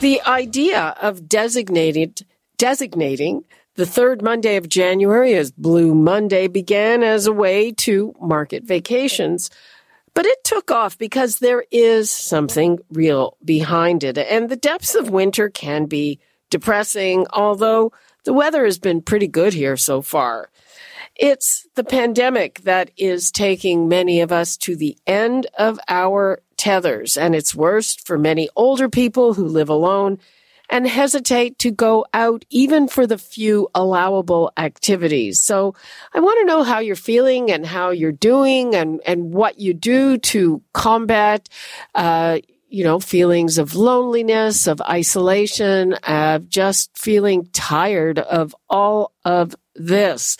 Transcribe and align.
The 0.00 0.22
idea 0.22 0.94
of 1.02 1.28
designated 1.28 2.24
designating 2.56 3.44
the 3.74 3.84
third 3.84 4.22
Monday 4.22 4.54
of 4.54 4.68
January 4.68 5.34
as 5.34 5.50
Blue 5.50 5.92
Monday 5.92 6.46
began 6.46 7.02
as 7.02 7.26
a 7.26 7.32
way 7.32 7.72
to 7.72 8.14
market 8.20 8.62
vacations. 8.62 9.50
But 10.14 10.24
it 10.24 10.44
took 10.44 10.70
off 10.70 10.96
because 10.98 11.40
there 11.40 11.64
is 11.72 12.12
something 12.12 12.78
real 12.92 13.36
behind 13.44 14.04
it. 14.04 14.18
And 14.18 14.48
the 14.48 14.56
depths 14.56 14.94
of 14.94 15.10
winter 15.10 15.48
can 15.48 15.86
be 15.86 16.20
depressing, 16.48 17.26
although 17.32 17.92
the 18.22 18.32
weather 18.32 18.64
has 18.64 18.78
been 18.78 19.02
pretty 19.02 19.26
good 19.26 19.52
here 19.52 19.76
so 19.76 20.00
far. 20.00 20.48
It's 21.18 21.66
the 21.74 21.82
pandemic 21.82 22.60
that 22.60 22.92
is 22.96 23.32
taking 23.32 23.88
many 23.88 24.20
of 24.20 24.30
us 24.30 24.56
to 24.58 24.76
the 24.76 24.96
end 25.04 25.48
of 25.58 25.80
our 25.88 26.40
tethers, 26.56 27.16
and 27.16 27.34
it's 27.34 27.56
worst 27.56 28.06
for 28.06 28.16
many 28.16 28.48
older 28.54 28.88
people 28.88 29.34
who 29.34 29.44
live 29.48 29.68
alone 29.68 30.20
and 30.70 30.86
hesitate 30.86 31.58
to 31.58 31.72
go 31.72 32.06
out 32.14 32.44
even 32.50 32.86
for 32.86 33.04
the 33.04 33.18
few 33.18 33.68
allowable 33.74 34.52
activities. 34.56 35.40
So 35.40 35.74
I 36.14 36.20
want 36.20 36.38
to 36.40 36.44
know 36.44 36.62
how 36.62 36.78
you're 36.78 36.94
feeling 36.94 37.50
and 37.50 37.66
how 37.66 37.90
you're 37.90 38.12
doing 38.12 38.76
and, 38.76 39.00
and 39.04 39.32
what 39.32 39.58
you 39.58 39.74
do 39.74 40.18
to 40.18 40.62
combat, 40.72 41.48
uh, 41.96 42.38
you 42.68 42.84
know, 42.84 43.00
feelings 43.00 43.58
of 43.58 43.74
loneliness, 43.74 44.66
of 44.66 44.80
isolation, 44.82 45.94
of 45.94 46.48
just 46.48 46.96
feeling 46.96 47.48
tired 47.52 48.18
of 48.18 48.54
all 48.68 49.12
of 49.24 49.56
this. 49.74 50.36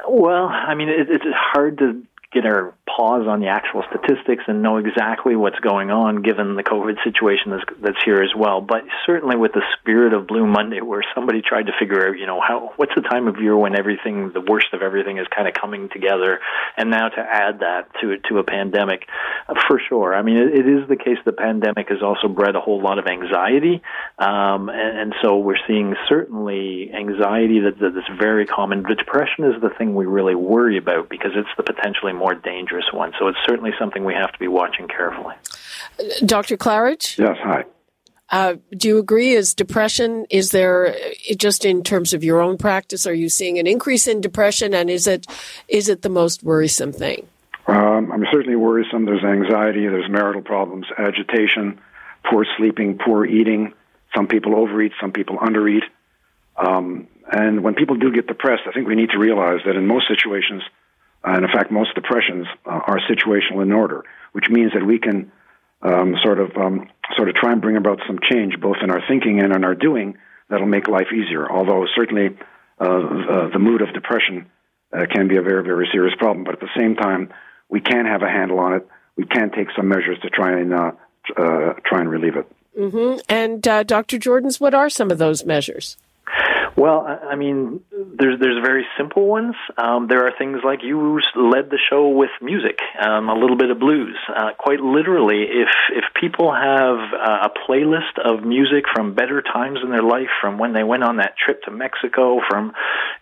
Well, 0.09 0.47
I 0.47 0.75
mean, 0.75 0.89
it, 0.89 1.07
it's 1.09 1.23
hard 1.33 1.77
to 1.77 2.05
get 2.33 2.45
our 2.45 2.73
pause 3.01 3.25
on 3.27 3.39
the 3.39 3.47
actual 3.47 3.83
statistics 3.89 4.43
and 4.47 4.61
know 4.61 4.77
exactly 4.77 5.35
what's 5.35 5.57
going 5.57 5.89
on 5.89 6.21
given 6.21 6.55
the 6.55 6.61
COVID 6.61 7.03
situation 7.03 7.49
that's, 7.49 7.63
that's 7.81 7.97
here 8.05 8.21
as 8.21 8.29
well. 8.37 8.61
But 8.61 8.83
certainly 9.07 9.35
with 9.35 9.53
the 9.53 9.63
spirit 9.79 10.13
of 10.13 10.27
Blue 10.27 10.45
Monday, 10.45 10.81
where 10.81 11.01
somebody 11.15 11.41
tried 11.41 11.65
to 11.65 11.71
figure 11.79 12.07
out, 12.07 12.19
you 12.19 12.27
know, 12.27 12.39
how 12.39 12.73
what's 12.75 12.93
the 12.95 13.01
time 13.01 13.27
of 13.27 13.41
year 13.41 13.57
when 13.57 13.75
everything, 13.75 14.31
the 14.33 14.41
worst 14.41 14.67
of 14.73 14.83
everything, 14.83 15.17
is 15.17 15.25
kind 15.35 15.47
of 15.47 15.55
coming 15.55 15.89
together, 15.89 16.39
and 16.77 16.91
now 16.91 17.09
to 17.09 17.19
add 17.19 17.61
that 17.61 17.89
to 18.01 18.17
to 18.29 18.37
a 18.37 18.43
pandemic, 18.43 19.07
uh, 19.49 19.55
for 19.67 19.81
sure. 19.89 20.13
I 20.13 20.21
mean, 20.21 20.37
it, 20.37 20.59
it 20.59 20.67
is 20.69 20.87
the 20.87 20.95
case 20.95 21.17
the 21.25 21.33
pandemic 21.33 21.89
has 21.89 22.03
also 22.03 22.27
bred 22.27 22.55
a 22.55 22.61
whole 22.61 22.83
lot 22.83 22.99
of 22.99 23.07
anxiety, 23.07 23.81
um, 24.19 24.69
and, 24.69 24.99
and 24.99 25.15
so 25.23 25.39
we're 25.39 25.63
seeing 25.67 25.95
certainly 26.07 26.91
anxiety 26.93 27.61
that 27.61 27.79
that's 27.79 28.19
very 28.19 28.45
common. 28.45 28.83
Depression 28.83 29.45
is 29.45 29.59
the 29.59 29.71
thing 29.75 29.95
we 29.95 30.05
really 30.05 30.35
worry 30.35 30.77
about 30.77 31.09
because 31.09 31.31
it's 31.33 31.49
the 31.57 31.63
potentially 31.63 32.13
more 32.13 32.35
dangerous 32.35 32.85
one. 32.93 33.13
So 33.19 33.27
it's 33.27 33.37
certainly 33.45 33.71
something 33.79 34.03
we 34.03 34.13
have 34.13 34.31
to 34.31 34.39
be 34.39 34.47
watching 34.47 34.87
carefully. 34.87 35.35
Dr. 36.25 36.57
Klarreich, 36.57 37.17
Yes, 37.17 37.37
hi. 37.41 37.65
uh, 38.29 38.55
do 38.75 38.87
you 38.87 38.97
agree? 38.99 39.33
Is 39.33 39.53
depression, 39.53 40.25
is 40.29 40.51
there, 40.51 40.95
just 41.37 41.65
in 41.65 41.83
terms 41.83 42.13
of 42.13 42.23
your 42.23 42.41
own 42.41 42.57
practice, 42.57 43.05
are 43.05 43.13
you 43.13 43.29
seeing 43.29 43.59
an 43.59 43.67
increase 43.67 44.07
in 44.07 44.21
depression 44.21 44.73
and 44.73 44.89
is 44.89 45.07
it, 45.07 45.27
is 45.67 45.89
it 45.89 46.01
the 46.01 46.09
most 46.09 46.43
worrisome 46.43 46.91
thing? 46.93 47.27
Um, 47.67 48.11
I'm 48.11 48.25
certainly 48.31 48.55
worrisome. 48.55 49.05
There's 49.05 49.23
anxiety, 49.23 49.87
there's 49.87 50.09
marital 50.09 50.41
problems, 50.41 50.87
agitation, 50.97 51.79
poor 52.29 52.45
sleeping, 52.57 52.97
poor 52.97 53.25
eating. 53.25 53.73
Some 54.15 54.27
people 54.27 54.55
overeat, 54.55 54.91
some 54.99 55.11
people 55.11 55.37
undereat. 55.37 55.83
Um, 56.57 57.07
and 57.31 57.63
when 57.63 57.75
people 57.75 57.95
do 57.95 58.11
get 58.11 58.27
depressed, 58.27 58.63
I 58.67 58.71
think 58.71 58.87
we 58.87 58.95
need 58.95 59.11
to 59.11 59.19
realize 59.19 59.59
that 59.65 59.75
in 59.75 59.87
most 59.87 60.07
situations, 60.07 60.63
and 61.23 61.45
in 61.45 61.51
fact, 61.51 61.71
most 61.71 61.93
depressions 61.95 62.47
uh, 62.65 62.69
are 62.69 62.99
situational 63.09 63.61
in 63.61 63.71
order, 63.71 64.03
which 64.31 64.45
means 64.49 64.71
that 64.73 64.85
we 64.85 64.99
can 64.99 65.31
um, 65.81 66.15
sort 66.23 66.39
of 66.39 66.55
um, 66.57 66.87
sort 67.15 67.29
of 67.29 67.35
try 67.35 67.51
and 67.51 67.61
bring 67.61 67.77
about 67.77 67.99
some 68.07 68.19
change 68.29 68.59
both 68.59 68.77
in 68.83 68.89
our 68.91 69.01
thinking 69.07 69.39
and 69.39 69.53
in 69.53 69.63
our 69.63 69.75
doing 69.75 70.17
that'll 70.49 70.67
make 70.67 70.87
life 70.87 71.07
easier. 71.13 71.49
Although 71.49 71.85
certainly 71.95 72.37
uh, 72.79 72.83
uh, 72.83 73.49
the 73.49 73.59
mood 73.59 73.81
of 73.81 73.93
depression 73.93 74.49
uh, 74.93 75.05
can 75.11 75.27
be 75.27 75.37
a 75.37 75.41
very 75.41 75.63
very 75.63 75.87
serious 75.91 76.15
problem, 76.17 76.43
but 76.43 76.53
at 76.53 76.59
the 76.59 76.69
same 76.77 76.95
time 76.95 77.31
we 77.69 77.81
can 77.81 78.05
have 78.05 78.21
a 78.21 78.27
handle 78.27 78.59
on 78.59 78.73
it. 78.73 78.87
We 79.15 79.25
can 79.25 79.51
take 79.51 79.67
some 79.75 79.87
measures 79.87 80.17
to 80.21 80.29
try 80.29 80.59
and 80.59 80.73
uh, 80.73 80.91
uh, 81.37 81.73
try 81.85 81.99
and 81.99 82.09
relieve 82.09 82.35
it. 82.35 82.47
hmm 82.77 83.17
And 83.29 83.67
uh, 83.67 83.83
Dr. 83.83 84.17
Joordens, 84.17 84.59
what 84.59 84.73
are 84.73 84.89
some 84.89 85.11
of 85.11 85.17
those 85.17 85.45
measures? 85.45 85.97
Well, 86.81 87.05
I 87.05 87.35
mean, 87.35 87.81
there's 87.91 88.39
there's 88.39 88.57
very 88.65 88.87
simple 88.97 89.27
ones. 89.27 89.53
Um, 89.77 90.07
there 90.07 90.25
are 90.25 90.31
things 90.35 90.61
like 90.65 90.79
you 90.81 91.19
led 91.35 91.69
the 91.69 91.77
show 91.77 92.09
with 92.09 92.31
music, 92.41 92.79
um, 92.99 93.29
a 93.29 93.35
little 93.35 93.55
bit 93.55 93.69
of 93.69 93.77
blues. 93.77 94.17
Uh, 94.27 94.53
quite 94.57 94.79
literally, 94.79 95.43
if 95.43 95.69
if 95.93 96.05
people 96.19 96.51
have 96.51 96.97
uh, 97.13 97.47
a 97.47 97.51
playlist 97.69 98.17
of 98.25 98.43
music 98.43 98.85
from 98.95 99.13
better 99.13 99.43
times 99.43 99.77
in 99.83 99.91
their 99.91 100.01
life, 100.01 100.33
from 100.41 100.57
when 100.57 100.73
they 100.73 100.83
went 100.83 101.03
on 101.03 101.17
that 101.17 101.35
trip 101.37 101.61
to 101.65 101.71
Mexico, 101.71 102.41
from 102.49 102.73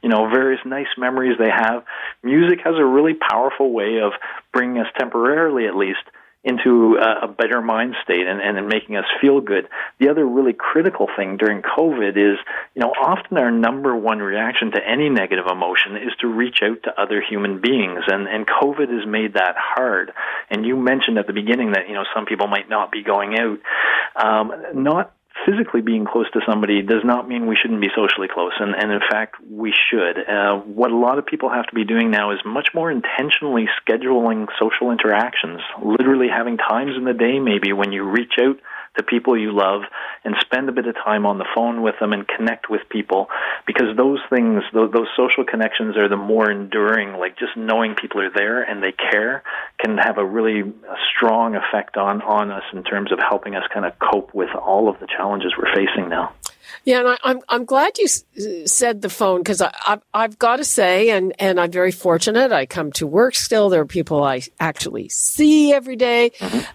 you 0.02 0.08
know 0.08 0.30
various 0.30 0.62
nice 0.66 0.96
memories 0.98 1.36
they 1.38 1.52
have, 1.52 1.84
music 2.24 2.60
has 2.64 2.76
a 2.80 2.86
really 2.86 3.14
powerful 3.14 3.74
way 3.74 4.00
of 4.02 4.14
bringing 4.54 4.80
us 4.80 4.88
temporarily, 4.98 5.68
at 5.68 5.76
least, 5.76 6.08
into 6.44 6.98
a, 6.98 7.28
better 7.28 7.62
mind 7.62 7.96
state 8.04 8.28
and, 8.28 8.42
and 8.42 8.58
in 8.58 8.68
making 8.68 8.96
us 8.96 9.06
feel 9.22 9.42
good. 9.42 9.68
The 10.00 10.10
other 10.10 10.26
really 10.26 10.54
critical 10.54 11.08
thing 11.16 11.38
during 11.38 11.62
COVID 11.62 12.12
is, 12.12 12.38
you 12.76 12.82
know, 12.82 12.92
often 12.92 13.38
our 13.38 13.52
number 13.52 13.96
one 13.96 14.20
reaction 14.20 14.72
to 14.72 14.80
any 14.86 15.10
negative 15.10 15.46
emotion 15.50 15.98
is 15.98 16.14
to 16.22 16.28
reach 16.28 16.60
out 16.64 16.84
to 16.84 17.02
other 17.02 17.22
human 17.22 17.62
beings, 17.62 18.04
and 18.08 18.28
and 18.28 18.48
COVID 18.48 18.90
has 18.90 19.08
made 19.08 19.34
that 19.34 19.56
hard. 19.58 20.12
And 20.50 20.66
you 20.66 20.76
mentioned 20.78 21.18
at 21.18 21.28
the 21.28 21.34
beginning 21.34 21.72
that 21.74 21.88
you 21.88 21.94
know 21.94 22.04
some 22.16 22.26
people 22.26 22.48
might 22.48 22.70
not 22.70 22.92
be 22.92 23.04
going 23.04 23.38
out. 23.38 23.60
Um, 24.16 24.52
not 24.74 25.14
physically 25.46 25.82
being 25.82 26.06
close 26.06 26.30
to 26.32 26.42
somebody 26.48 26.82
does 26.82 27.04
not 27.04 27.28
mean 27.28 27.48
we 27.48 27.58
shouldn't 27.60 27.82
be 27.82 27.90
socially 27.96 28.28
close, 28.32 28.54
and, 28.60 28.76
and 28.76 28.92
in 28.92 29.00
fact, 29.10 29.36
we 29.50 29.74
should. 29.90 30.18
Uh, 30.18 30.58
what 30.60 30.92
a 30.92 30.96
lot 30.96 31.18
of 31.18 31.26
people 31.26 31.50
have 31.50 31.68
to 31.68 31.76
be 31.76 31.86
doing 31.86 32.12
now 32.12 32.32
is 32.32 32.40
much 32.46 32.70
more 32.74 32.92
intentionally 32.92 33.68
scheduling 33.82 34.48
social 34.60 34.92
interactions, 34.92 35.62
literally 35.84 36.28
having 36.28 36.58
times 36.58 36.92
in 36.98 37.06
the 37.06 37.14
day 37.14 37.40
maybe 37.40 37.74
when 37.74 37.92
you 37.92 38.04
reach 38.04 38.34
out 38.42 38.58
to 38.98 39.04
people 39.04 39.38
you 39.38 39.56
love 39.56 39.84
and 40.24 40.36
spend 40.42 40.70
a 40.70 40.72
bit 40.72 40.88
of 40.88 40.96
time 40.96 41.26
on 41.26 41.38
the 41.38 41.46
phone 41.56 41.82
with 41.82 41.96
them 42.00 42.14
and 42.14 42.28
connect 42.28 42.70
with 42.70 42.82
people 42.90 43.28
because 43.66 43.96
those 43.98 44.20
things 44.30 44.64
those, 44.74 44.92
those 44.92 45.08
social 45.16 45.44
connections 45.44 45.96
are 45.98 46.08
the 46.10 46.18
more 46.18 46.50
enduring 46.52 47.14
like 47.14 47.38
just 47.38 47.56
knowing 47.56 47.96
people 47.96 48.22
are 48.22 48.32
there 48.34 48.62
and 48.62 48.84
they 48.84 48.92
care 48.92 49.44
can 49.80 49.98
have 49.98 50.18
a 50.18 50.26
really 50.26 50.64
strong 51.16 51.56
effect 51.56 51.98
on 51.98 52.22
on 52.22 52.52
us 52.52 52.64
in 52.74 52.84
terms 52.84 53.12
of 53.12 53.20
helping 53.28 53.56
us 53.56 53.64
kind 53.74 53.86
of 53.86 53.94
cope 54.00 54.34
with 54.34 54.50
all 54.56 54.90
of 54.90 55.00
the 55.00 55.08
challenges 55.08 55.54
we're 55.58 55.74
facing 55.74 56.10
now 56.10 56.34
Yeah, 56.84 57.00
and 57.00 57.08
I, 57.10 57.18
I'm 57.24 57.40
I'm 57.50 57.66
glad 57.66 57.98
you 57.98 58.06
s- 58.06 58.24
said 58.66 59.02
the 59.02 59.10
phone 59.10 59.40
because 59.42 59.62
I've 59.62 60.04
I've 60.14 60.38
got 60.38 60.58
to 60.58 60.64
say, 60.64 61.10
and 61.10 61.34
and 61.40 61.60
I'm 61.60 61.72
very 61.72 61.92
fortunate. 61.92 62.52
I 62.52 62.66
come 62.68 62.92
to 62.94 63.08
work 63.08 63.36
still. 63.36 63.70
There 63.70 63.82
are 63.82 63.86
people 63.88 64.24
I 64.24 64.44
actually 64.60 65.10
see 65.10 65.74
every 65.74 65.96
day. 65.96 66.32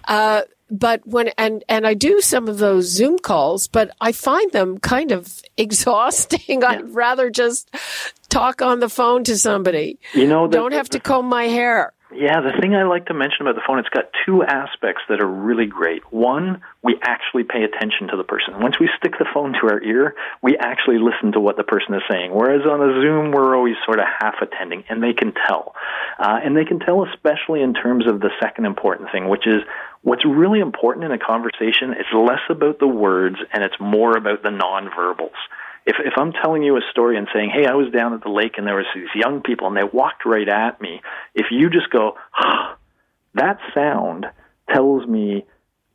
Uh, 0.06 0.42
but 0.70 1.06
when 1.06 1.28
and 1.38 1.64
and 1.68 1.86
I 1.86 1.94
do 1.94 2.20
some 2.20 2.48
of 2.48 2.58
those 2.58 2.86
Zoom 2.86 3.18
calls, 3.18 3.68
but 3.68 3.90
I 4.00 4.12
find 4.12 4.50
them 4.52 4.78
kind 4.78 5.12
of 5.12 5.42
exhausting. 5.56 6.64
I'd 6.64 6.94
rather 6.94 7.30
just 7.30 7.74
talk 8.28 8.62
on 8.62 8.80
the 8.80 8.88
phone 8.88 9.24
to 9.24 9.36
somebody. 9.38 9.98
You 10.12 10.26
know, 10.26 10.48
the- 10.48 10.56
don't 10.56 10.72
have 10.72 10.88
to 10.90 11.00
comb 11.00 11.26
my 11.26 11.44
hair. 11.44 11.92
Yeah, 12.16 12.40
the 12.42 12.52
thing 12.60 12.76
I 12.76 12.84
like 12.84 13.06
to 13.06 13.14
mention 13.14 13.42
about 13.42 13.56
the 13.56 13.62
phone, 13.66 13.80
it's 13.80 13.88
got 13.88 14.04
two 14.24 14.44
aspects 14.44 15.02
that 15.08 15.20
are 15.20 15.26
really 15.26 15.66
great. 15.66 16.02
One, 16.12 16.60
we 16.80 16.96
actually 17.02 17.42
pay 17.42 17.64
attention 17.64 18.06
to 18.08 18.16
the 18.16 18.22
person. 18.22 18.60
Once 18.60 18.78
we 18.78 18.88
stick 18.96 19.14
the 19.18 19.26
phone 19.34 19.52
to 19.54 19.66
our 19.66 19.82
ear, 19.82 20.14
we 20.40 20.56
actually 20.56 20.98
listen 20.98 21.32
to 21.32 21.40
what 21.40 21.56
the 21.56 21.64
person 21.64 21.92
is 21.94 22.02
saying. 22.08 22.32
Whereas 22.32 22.62
on 22.70 22.80
a 22.80 23.02
Zoom, 23.02 23.32
we're 23.32 23.56
always 23.56 23.74
sort 23.84 23.98
of 23.98 24.06
half 24.20 24.36
attending, 24.40 24.84
and 24.88 25.02
they 25.02 25.12
can 25.12 25.32
tell. 25.46 25.74
Uh, 26.16 26.38
and 26.44 26.56
they 26.56 26.64
can 26.64 26.78
tell 26.78 27.04
especially 27.04 27.62
in 27.62 27.74
terms 27.74 28.06
of 28.06 28.20
the 28.20 28.30
second 28.40 28.64
important 28.66 29.10
thing, 29.10 29.28
which 29.28 29.46
is 29.48 29.62
what's 30.04 30.24
really 30.24 30.60
important 30.60 31.04
in 31.04 31.10
a 31.10 31.18
conversation 31.18 31.92
is 31.92 32.06
less 32.14 32.42
about 32.48 32.78
the 32.78 32.86
words 32.86 33.36
and 33.52 33.64
it's 33.64 33.80
more 33.80 34.16
about 34.16 34.42
the 34.42 34.50
nonverbals 34.50 35.34
if 35.86 35.96
if 35.98 36.14
I'm 36.16 36.32
telling 36.32 36.62
you 36.62 36.76
a 36.76 36.80
story 36.90 37.16
and 37.16 37.28
saying, 37.34 37.50
"Hey, 37.50 37.66
I 37.66 37.74
was 37.74 37.90
down 37.90 38.14
at 38.14 38.22
the 38.22 38.30
lake 38.30 38.56
and 38.56 38.66
there 38.66 38.76
was 38.76 38.86
these 38.94 39.08
young 39.14 39.42
people 39.42 39.66
and 39.66 39.76
they 39.76 39.84
walked 39.84 40.24
right 40.24 40.48
at 40.48 40.80
me," 40.80 41.02
if 41.34 41.46
you 41.50 41.70
just 41.70 41.90
go, 41.90 42.16
ah, 42.34 42.76
"That 43.34 43.58
sound 43.74 44.26
tells 44.70 45.06
me 45.06 45.44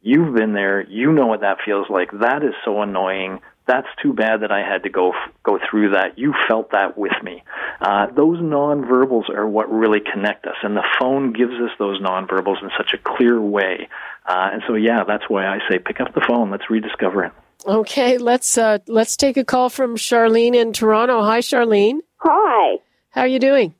you've 0.02 0.36
been 0.36 0.54
there, 0.54 0.82
you 0.82 1.12
know 1.12 1.28
what 1.28 1.42
that 1.42 1.62
feels 1.66 1.90
like. 1.90 2.12
That 2.12 2.44
is 2.44 2.54
so 2.64 2.82
annoying. 2.82 3.42
That's 3.70 3.88
too 4.02 4.14
bad 4.14 4.42
that 4.42 4.52
I 4.52 4.60
had 4.60 4.82
to 4.84 4.90
go 4.90 5.14
go 5.44 5.60
through 5.70 5.92
that. 5.92 6.18
You 6.18 6.34
felt 6.48 6.72
that 6.72 6.98
with 6.98 7.14
me." 7.24 7.44
Uh, 7.80 8.08
those 8.08 8.40
nonverbals 8.40 9.30
are 9.30 9.48
what 9.48 9.72
really 9.72 10.00
connect 10.02 10.48
us, 10.48 10.56
and 10.64 10.76
the 10.76 10.88
phone 11.00 11.34
gives 11.34 11.54
us 11.54 11.70
those 11.78 12.02
nonverbals 12.02 12.64
in 12.64 12.72
such 12.76 12.94
a 12.94 12.98
clear 12.98 13.40
way. 13.40 13.88
Uh, 14.26 14.50
and 14.54 14.64
so, 14.68 14.74
yeah, 14.74 15.04
that's 15.08 15.30
why 15.30 15.46
I 15.46 15.60
say 15.70 15.78
pick 15.80 16.02
up 16.02 16.14
the 16.14 16.22
phone. 16.28 16.50
Let's 16.52 16.70
rediscover 16.70 17.26
it. 17.26 17.32
Okay, 17.66 18.18
let's 18.18 18.58
uh, 18.58 18.80
let's 18.88 19.16
take 19.18 19.38
a 19.38 19.44
call 19.44 19.70
from 19.70 19.98
Charlene 19.98 20.56
in 20.56 20.74
Toronto. 20.74 21.22
Hi, 21.24 21.40
Charlene. 21.40 22.00
Hi. 22.18 22.78
How 23.12 23.22
are 23.22 23.28
you 23.28 23.40
doing? 23.40 23.76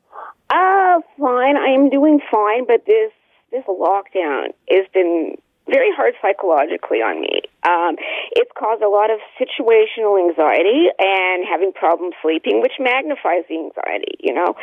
Uh, 0.50 1.00
fine. 1.20 1.58
I 1.58 1.74
am 1.74 1.90
doing 1.90 2.20
fine, 2.32 2.66
but 2.66 2.86
this 2.86 3.12
this 3.52 3.64
lockdown 3.66 4.50
has 4.70 4.86
been 4.94 5.36
very 5.70 5.90
hard 5.96 6.14
psychologically 6.22 7.00
on 7.00 7.22
me. 7.22 7.42
Um, 7.64 7.96
it's 8.34 8.52
caused 8.58 8.82
a 8.82 8.90
lot 8.90 9.12
of 9.12 9.20
situational 9.38 10.20
anxiety 10.20 10.90
and 10.98 11.46
having 11.48 11.72
problems 11.74 12.16
sleeping, 12.22 12.62
which 12.62 12.74
magnifies 12.80 13.46
the 13.48 13.56
anxiety. 13.56 14.18
You 14.20 14.34
know, 14.34 14.56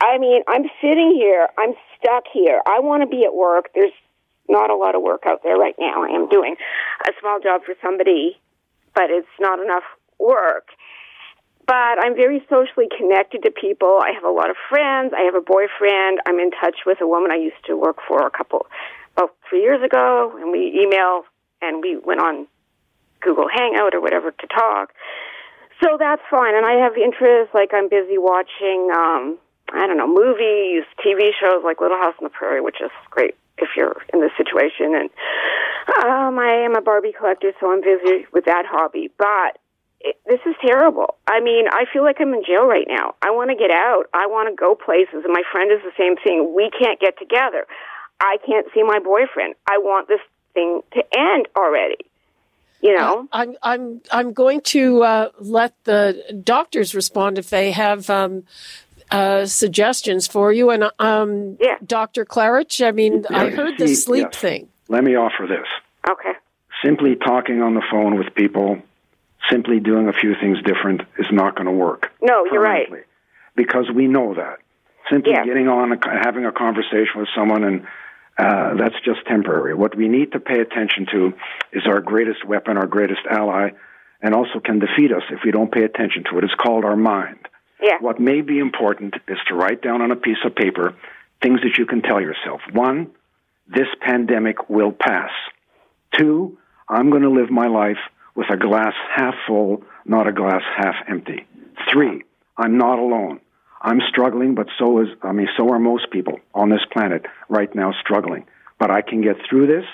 I 0.00 0.18
mean, 0.18 0.42
I'm 0.48 0.64
sitting 0.80 1.14
here, 1.14 1.48
I'm 1.58 1.74
stuck 1.98 2.24
here. 2.32 2.60
I 2.66 2.80
want 2.80 3.02
to 3.02 3.08
be 3.08 3.24
at 3.24 3.34
work. 3.34 3.70
There's 3.74 3.94
not 4.48 4.70
a 4.70 4.76
lot 4.76 4.94
of 4.94 5.02
work 5.02 5.24
out 5.26 5.42
there 5.42 5.56
right 5.56 5.74
now. 5.78 6.04
I 6.04 6.14
am 6.14 6.28
doing 6.28 6.56
a 7.06 7.12
small 7.20 7.40
job 7.40 7.62
for 7.64 7.74
somebody, 7.82 8.38
but 8.94 9.10
it's 9.10 9.28
not 9.40 9.58
enough 9.58 9.84
work 10.18 10.68
but 11.66 11.98
I'm 11.98 12.14
very 12.14 12.46
socially 12.48 12.86
connected 12.96 13.42
to 13.42 13.50
people. 13.50 13.98
I 14.00 14.12
have 14.14 14.24
a 14.24 14.30
lot 14.30 14.50
of 14.50 14.56
friends. 14.68 15.12
I 15.16 15.22
have 15.22 15.34
a 15.34 15.40
boyfriend. 15.40 16.20
I'm 16.24 16.38
in 16.38 16.50
touch 16.52 16.86
with 16.86 16.98
a 17.00 17.06
woman 17.06 17.30
I 17.32 17.36
used 17.36 17.62
to 17.66 17.76
work 17.76 17.98
for 18.06 18.24
a 18.24 18.30
couple, 18.30 18.66
about 19.16 19.34
three 19.48 19.62
years 19.62 19.82
ago, 19.82 20.32
and 20.40 20.52
we 20.52 20.80
email 20.80 21.24
and 21.62 21.82
we 21.82 21.96
went 21.96 22.20
on 22.20 22.46
Google 23.20 23.48
Hangout 23.48 23.94
or 23.94 24.00
whatever 24.00 24.30
to 24.30 24.46
talk. 24.46 24.92
So 25.82 25.96
that's 25.98 26.22
fine. 26.30 26.54
And 26.54 26.64
I 26.64 26.82
have 26.84 26.96
interests, 26.96 27.52
like 27.54 27.72
I'm 27.74 27.88
busy 27.88 28.18
watching, 28.18 28.88
um, 28.94 29.38
I 29.72 29.86
don't 29.86 29.96
know, 29.96 30.08
movies, 30.08 30.84
TV 31.04 31.30
shows 31.38 31.64
like 31.64 31.80
Little 31.80 31.98
House 31.98 32.14
on 32.18 32.24
the 32.24 32.30
Prairie, 32.30 32.60
which 32.60 32.80
is 32.80 32.90
great 33.10 33.34
if 33.58 33.70
you're 33.76 33.96
in 34.12 34.20
this 34.20 34.32
situation. 34.36 34.94
And 34.94 35.10
um, 36.04 36.38
I 36.38 36.64
am 36.64 36.76
a 36.76 36.80
Barbie 36.80 37.12
collector, 37.16 37.52
so 37.60 37.72
I'm 37.72 37.80
busy 37.80 38.26
with 38.32 38.44
that 38.46 38.64
hobby. 38.68 39.10
But 39.18 39.58
it, 40.00 40.16
this 40.26 40.40
is 40.46 40.54
terrible. 40.64 41.16
I 41.26 41.40
mean, 41.40 41.66
I 41.68 41.84
feel 41.92 42.04
like 42.04 42.16
I'm 42.20 42.32
in 42.32 42.44
jail 42.44 42.66
right 42.66 42.86
now. 42.88 43.14
I 43.20 43.30
want 43.30 43.50
to 43.50 43.56
get 43.56 43.70
out. 43.70 44.04
I 44.14 44.26
want 44.26 44.48
to 44.48 44.54
go 44.56 44.74
places. 44.74 45.24
And 45.24 45.32
my 45.32 45.42
friend 45.52 45.70
is 45.72 45.80
the 45.82 45.92
same 45.98 46.16
thing. 46.16 46.54
We 46.54 46.70
can't 46.70 47.00
get 47.00 47.18
together. 47.18 47.66
I 48.20 48.38
can't 48.46 48.66
see 48.74 48.82
my 48.82 48.98
boyfriend. 48.98 49.54
I 49.68 49.78
want 49.78 50.08
this 50.08 50.20
thing 50.54 50.80
to 50.92 51.02
end 51.16 51.48
already. 51.56 51.98
You 52.80 52.94
know? 52.94 53.28
I'm 53.32 53.56
I'm 53.62 54.00
I'm 54.12 54.32
going 54.32 54.60
to 54.62 55.02
uh, 55.02 55.28
let 55.38 55.74
the 55.84 56.40
doctors 56.44 56.94
respond 56.94 57.38
if 57.38 57.50
they 57.50 57.72
have 57.72 58.08
um, 58.10 58.44
uh, 59.10 59.46
suggestions 59.46 60.26
for 60.26 60.52
you. 60.52 60.70
And 60.70 60.90
um, 60.98 61.56
Yeah. 61.60 61.76
Dr. 61.84 62.24
Klarreich, 62.24 62.86
I 62.86 62.92
mean, 62.92 63.24
I 63.30 63.50
heard 63.50 63.78
the 63.78 63.94
sleep 63.94 64.28
yes. 64.32 64.40
thing. 64.40 64.68
Let 64.88 65.04
me 65.04 65.16
offer 65.16 65.46
this. 65.48 65.66
Okay. 66.08 66.32
Simply 66.84 67.16
talking 67.16 67.62
on 67.62 67.74
the 67.74 67.82
phone 67.90 68.16
with 68.18 68.34
people, 68.34 68.78
simply 69.50 69.80
doing 69.80 70.08
a 70.08 70.12
few 70.12 70.34
things 70.40 70.58
different 70.62 71.02
is 71.18 71.26
not 71.32 71.54
going 71.54 71.66
to 71.66 71.72
work. 71.72 72.12
No, 72.20 72.44
you're 72.50 72.60
right. 72.60 72.88
Because 73.56 73.90
we 73.92 74.06
know 74.06 74.34
that. 74.34 74.58
Simply 75.10 75.32
Yeah. 75.32 75.44
getting 75.44 75.68
on, 75.68 75.92
a, 75.92 75.98
having 76.22 76.44
a 76.44 76.52
conversation 76.52 77.12
with 77.16 77.28
someone, 77.34 77.64
and 77.64 77.86
uh, 78.38 78.74
that's 78.78 78.96
just 79.04 79.20
temporary. 79.26 79.74
What 79.74 79.96
we 79.96 80.08
need 80.08 80.32
to 80.32 80.40
pay 80.40 80.60
attention 80.60 81.06
to 81.12 81.32
is 81.72 81.82
our 81.86 82.00
greatest 82.00 82.46
weapon, 82.46 82.76
our 82.76 82.86
greatest 82.86 83.20
ally, 83.30 83.70
and 84.20 84.34
also 84.34 84.60
can 84.62 84.78
defeat 84.78 85.12
us 85.12 85.22
if 85.30 85.40
we 85.44 85.50
don't 85.50 85.72
pay 85.72 85.84
attention 85.84 86.24
to 86.30 86.38
it. 86.38 86.44
It's 86.44 86.54
called 86.54 86.84
our 86.84 86.96
mind. 86.96 87.38
Yeah. 87.82 87.98
What 88.00 88.20
may 88.20 88.40
be 88.40 88.58
important 88.58 89.14
is 89.28 89.38
to 89.48 89.54
write 89.54 89.82
down 89.82 90.02
on 90.02 90.10
a 90.10 90.16
piece 90.16 90.38
of 90.44 90.54
paper 90.54 90.94
things 91.42 91.60
that 91.62 91.78
you 91.78 91.86
can 91.86 92.02
tell 92.02 92.20
yourself. 92.20 92.60
One, 92.72 93.10
this 93.68 93.88
pandemic 94.00 94.68
will 94.68 94.92
pass. 94.92 95.30
Two, 96.16 96.58
I'm 96.88 97.10
going 97.10 97.22
to 97.22 97.30
live 97.30 97.50
my 97.50 97.66
life 97.66 97.98
with 98.34 98.46
a 98.50 98.56
glass 98.56 98.94
half 99.14 99.34
full, 99.46 99.82
not 100.04 100.28
a 100.28 100.32
glass 100.32 100.62
half 100.76 100.94
empty. 101.08 101.46
Three, 101.92 102.22
I'm 102.56 102.78
not 102.78 102.98
alone. 102.98 103.40
I'm 103.80 104.00
struggling, 104.08 104.54
but 104.54 104.68
so 104.78 105.00
is, 105.00 105.08
I 105.22 105.32
mean, 105.32 105.48
so 105.56 105.72
are 105.72 105.78
most 105.78 106.10
people 106.10 106.40
on 106.54 106.70
this 106.70 106.84
planet 106.92 107.26
right 107.48 107.72
now 107.74 107.92
struggling. 108.00 108.46
But 108.78 108.90
I 108.90 109.02
can 109.02 109.22
get 109.22 109.36
through 109.48 109.66
this. 109.66 109.84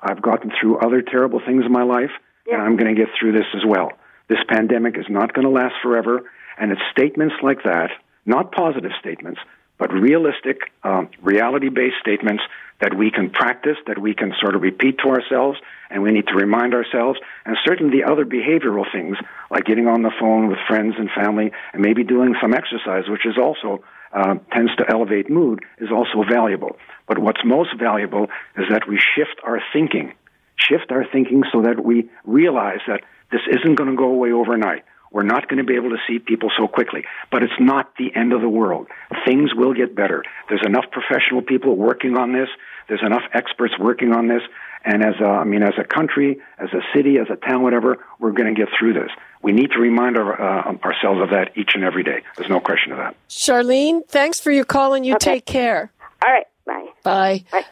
I've 0.00 0.22
gotten 0.22 0.50
through 0.60 0.78
other 0.78 1.02
terrible 1.02 1.40
things 1.44 1.64
in 1.64 1.72
my 1.72 1.82
life, 1.82 2.10
and 2.50 2.60
I'm 2.60 2.76
going 2.76 2.94
to 2.94 3.00
get 3.00 3.12
through 3.18 3.32
this 3.32 3.46
as 3.54 3.62
well. 3.66 3.92
This 4.28 4.38
pandemic 4.48 4.96
is 4.98 5.06
not 5.08 5.32
going 5.32 5.44
to 5.44 5.50
last 5.50 5.74
forever, 5.82 6.30
and 6.58 6.70
it's 6.72 6.80
statements 6.90 7.34
like 7.42 7.62
that, 7.64 7.90
not 8.26 8.52
positive 8.52 8.92
statements, 9.00 9.40
but 9.78 9.92
realistic, 9.92 10.58
um, 10.82 11.08
reality 11.22 11.68
based 11.68 11.96
statements 12.00 12.42
that 12.80 12.96
we 12.96 13.10
can 13.10 13.30
practice, 13.30 13.76
that 13.86 13.98
we 13.98 14.14
can 14.14 14.32
sort 14.40 14.54
of 14.54 14.62
repeat 14.62 14.98
to 14.98 15.08
ourselves, 15.08 15.58
and 15.90 16.02
we 16.02 16.12
need 16.12 16.26
to 16.28 16.34
remind 16.34 16.74
ourselves. 16.74 17.18
And 17.44 17.56
certainly 17.64 18.00
the 18.00 18.10
other 18.10 18.24
behavioral 18.24 18.84
things, 18.90 19.16
like 19.50 19.64
getting 19.64 19.88
on 19.88 20.02
the 20.02 20.12
phone 20.20 20.48
with 20.48 20.58
friends 20.68 20.94
and 20.98 21.08
family, 21.10 21.50
and 21.72 21.82
maybe 21.82 22.04
doing 22.04 22.34
some 22.40 22.54
exercise, 22.54 23.08
which 23.08 23.26
is 23.26 23.36
also 23.36 23.82
uh, 24.12 24.36
tends 24.52 24.74
to 24.76 24.84
elevate 24.88 25.28
mood, 25.28 25.64
is 25.78 25.90
also 25.90 26.22
valuable. 26.28 26.76
But 27.06 27.18
what's 27.18 27.40
most 27.44 27.70
valuable 27.78 28.28
is 28.56 28.64
that 28.70 28.88
we 28.88 28.98
shift 28.98 29.40
our 29.42 29.60
thinking, 29.72 30.12
shift 30.56 30.90
our 30.90 31.04
thinking 31.10 31.42
so 31.52 31.62
that 31.62 31.82
we 31.84 32.08
realize 32.24 32.80
that 32.86 33.02
this 33.32 33.42
isn't 33.50 33.74
going 33.74 33.90
to 33.90 33.96
go 33.96 34.10
away 34.10 34.32
overnight. 34.32 34.84
We're 35.10 35.22
not 35.22 35.48
going 35.48 35.58
to 35.58 35.64
be 35.64 35.74
able 35.76 35.90
to 35.90 35.96
see 36.06 36.18
people 36.18 36.50
so 36.58 36.68
quickly, 36.68 37.04
but 37.30 37.42
it's 37.42 37.58
not 37.58 37.92
the 37.98 38.14
end 38.14 38.32
of 38.32 38.40
the 38.40 38.48
world. 38.48 38.88
Things 39.26 39.54
will 39.54 39.74
get 39.74 39.94
better. 39.94 40.22
There's 40.48 40.64
enough 40.64 40.84
professional 40.92 41.42
people 41.42 41.76
working 41.76 42.16
on 42.16 42.32
this. 42.32 42.48
There's 42.88 43.02
enough 43.04 43.22
experts 43.32 43.74
working 43.78 44.12
on 44.12 44.28
this. 44.28 44.42
And 44.84 45.02
as 45.04 45.14
a, 45.20 45.24
I 45.26 45.44
mean, 45.44 45.62
as 45.62 45.74
a 45.78 45.84
country, 45.84 46.38
as 46.58 46.68
a 46.72 46.80
city, 46.94 47.16
as 47.18 47.26
a 47.30 47.36
town, 47.36 47.62
whatever, 47.62 47.98
we're 48.18 48.32
going 48.32 48.54
to 48.54 48.58
get 48.58 48.68
through 48.78 48.94
this. 48.94 49.10
We 49.42 49.52
need 49.52 49.70
to 49.72 49.78
remind 49.80 50.16
our, 50.16 50.40
uh, 50.40 50.72
ourselves 50.84 51.20
of 51.20 51.30
that 51.30 51.52
each 51.56 51.70
and 51.74 51.84
every 51.84 52.02
day. 52.04 52.22
There's 52.36 52.48
no 52.50 52.60
question 52.60 52.92
of 52.92 52.98
that. 52.98 53.14
Charlene, 53.28 54.06
thanks 54.08 54.40
for 54.40 54.50
your 54.52 54.64
call 54.64 54.94
and 54.94 55.04
you 55.04 55.14
Okay. 55.14 55.34
take 55.36 55.46
care. 55.46 55.90
All 56.24 56.32
right. 56.32 56.46
Bye. 56.66 56.86
Bye. 57.02 57.44
Bye. 57.50 57.64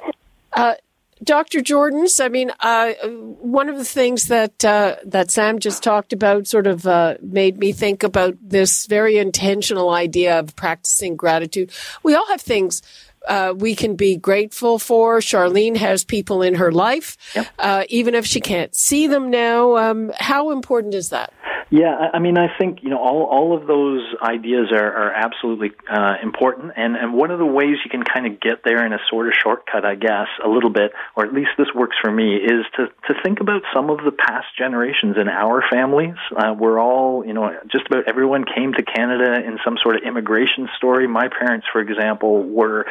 Uh, 0.53 0.75
Dr. 1.23 1.61
Joordens, 1.61 2.23
I 2.23 2.29
mean, 2.29 2.53
uh, 2.61 2.93
one 3.03 3.71
of 3.71 3.79
the 3.79 3.87
things 3.87 4.29
that 4.29 4.63
uh, 4.65 4.97
that 5.07 5.31
Sam 5.31 5.59
just 5.59 5.83
talked 5.83 6.13
about 6.13 6.47
sort 6.47 6.67
of 6.67 6.87
uh, 6.87 7.17
made 7.23 7.59
me 7.59 7.73
think 7.73 8.03
about 8.03 8.37
this 8.43 8.87
very 8.87 9.17
intentional 9.17 9.91
idea 9.91 10.39
of 10.39 10.55
practicing 10.57 11.17
gratitude. 11.17 11.73
We 12.03 12.15
all 12.15 12.27
have 12.29 12.43
things 12.43 12.83
uh, 13.27 13.55
we 13.57 13.75
can 13.75 13.97
be 13.97 14.17
grateful 14.17 14.79
for. 14.79 15.19
Charlene 15.21 15.77
has 15.77 16.05
people 16.05 16.43
in 16.43 16.55
her 16.57 16.73
life, 16.73 17.17
Yep. 17.35 17.47
uh, 17.59 17.85
even 17.89 18.15
if 18.15 18.27
she 18.27 18.41
can't 18.41 18.75
see 18.75 19.07
them 19.07 19.31
now. 19.31 19.77
Um, 19.77 20.13
how 20.19 20.51
important 20.51 20.95
is 20.95 21.11
that? 21.11 21.33
Yeah, 21.69 22.11
I 22.15 22.21
mean, 22.21 22.39
I 22.39 22.47
think 22.57 22.85
you 22.85 22.91
know 22.91 22.99
all 22.99 23.25
all 23.25 23.57
of 23.57 23.67
those 23.67 24.01
ideas 24.23 24.71
are, 24.71 24.87
are 24.87 25.13
absolutely 25.13 25.73
uh, 25.91 26.15
important, 26.23 26.75
and 26.77 26.95
and 26.95 27.13
one 27.13 27.33
of 27.33 27.41
the 27.41 27.47
ways 27.47 27.79
you 27.85 27.91
can 27.91 28.05
kind 28.05 28.25
of 28.25 28.39
get 28.39 28.63
there 28.65 28.87
in 28.87 28.93
a 28.93 28.99
sort 29.11 29.27
of 29.27 29.33
shortcut, 29.43 29.85
I 29.85 29.97
guess, 29.97 30.29
a 30.45 30.49
little 30.49 30.71
bit, 30.71 30.93
or 31.17 31.27
at 31.27 31.33
least 31.35 31.51
this 31.59 31.67
works 31.75 31.97
for 32.01 32.13
me, 32.13 32.37
is 32.37 32.65
to 32.77 32.87
to 33.09 33.21
think 33.25 33.41
about 33.41 33.63
some 33.75 33.91
of 33.91 33.99
the 34.05 34.13
past 34.13 34.47
generations 34.57 35.17
in 35.21 35.27
our 35.29 35.65
families. 35.69 36.15
Uh, 36.37 36.55
we're 36.57 36.79
all, 36.79 37.27
you 37.27 37.33
know, 37.33 37.51
just 37.73 37.87
about 37.87 38.05
everyone 38.07 38.45
came 38.45 38.73
to 38.75 38.85
Canada 38.85 39.35
in 39.45 39.59
some 39.65 39.77
sort 39.83 39.97
of 39.97 40.03
immigration 40.05 40.69
story. 40.77 41.09
My 41.09 41.27
parents, 41.27 41.67
for 41.73 41.81
example, 41.81 42.45
were 42.45 42.87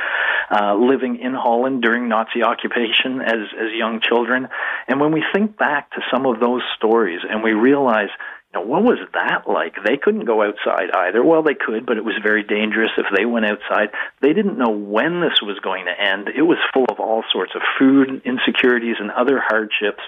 uh, 0.52 0.76
living 0.76 1.20
in 1.22 1.34
Holland 1.34 1.82
during 1.82 2.08
Nazi 2.10 2.44
occupation 2.44 3.22
as 3.22 3.48
as 3.60 3.72
young 3.74 4.02
children, 4.02 4.48
and 4.88 5.00
when 5.00 5.12
we 5.12 5.24
think 5.34 5.58
back 5.58 5.92
to 5.92 6.02
some 6.12 6.26
of 6.26 6.40
those 6.40 6.62
stories, 6.78 7.22
and 7.30 7.44
we 7.44 7.52
realize 7.52 8.10
now, 8.56 8.64
what 8.64 8.84
was 8.84 9.00
that 9.14 9.52
like? 9.52 9.76
They 9.84 9.98
couldn't 9.98 10.24
go 10.24 10.42
outside 10.42 10.90
either. 10.96 11.22
Well, 11.22 11.44
they 11.44 11.56
could, 11.56 11.86
but 11.86 11.98
it 11.98 12.06
was 12.06 12.16
very 12.24 12.42
dangerous 12.42 12.92
if 12.98 13.06
they 13.14 13.26
went 13.26 13.46
outside. 13.46 13.90
They 14.22 14.32
didn't 14.32 14.58
know 14.58 14.72
when 14.72 15.20
this 15.20 15.42
was 15.42 15.60
going 15.60 15.86
to 15.86 15.92
end. 15.92 16.30
It 16.30 16.44
was 16.44 16.58
full 16.74 16.86
of 16.90 17.02
all 17.02 17.26
sorts 17.34 17.52
of 17.54 17.62
food 17.78 18.22
insecurities 18.24 18.96
and 18.98 19.12
other 19.12 19.44
hardships. 19.46 20.02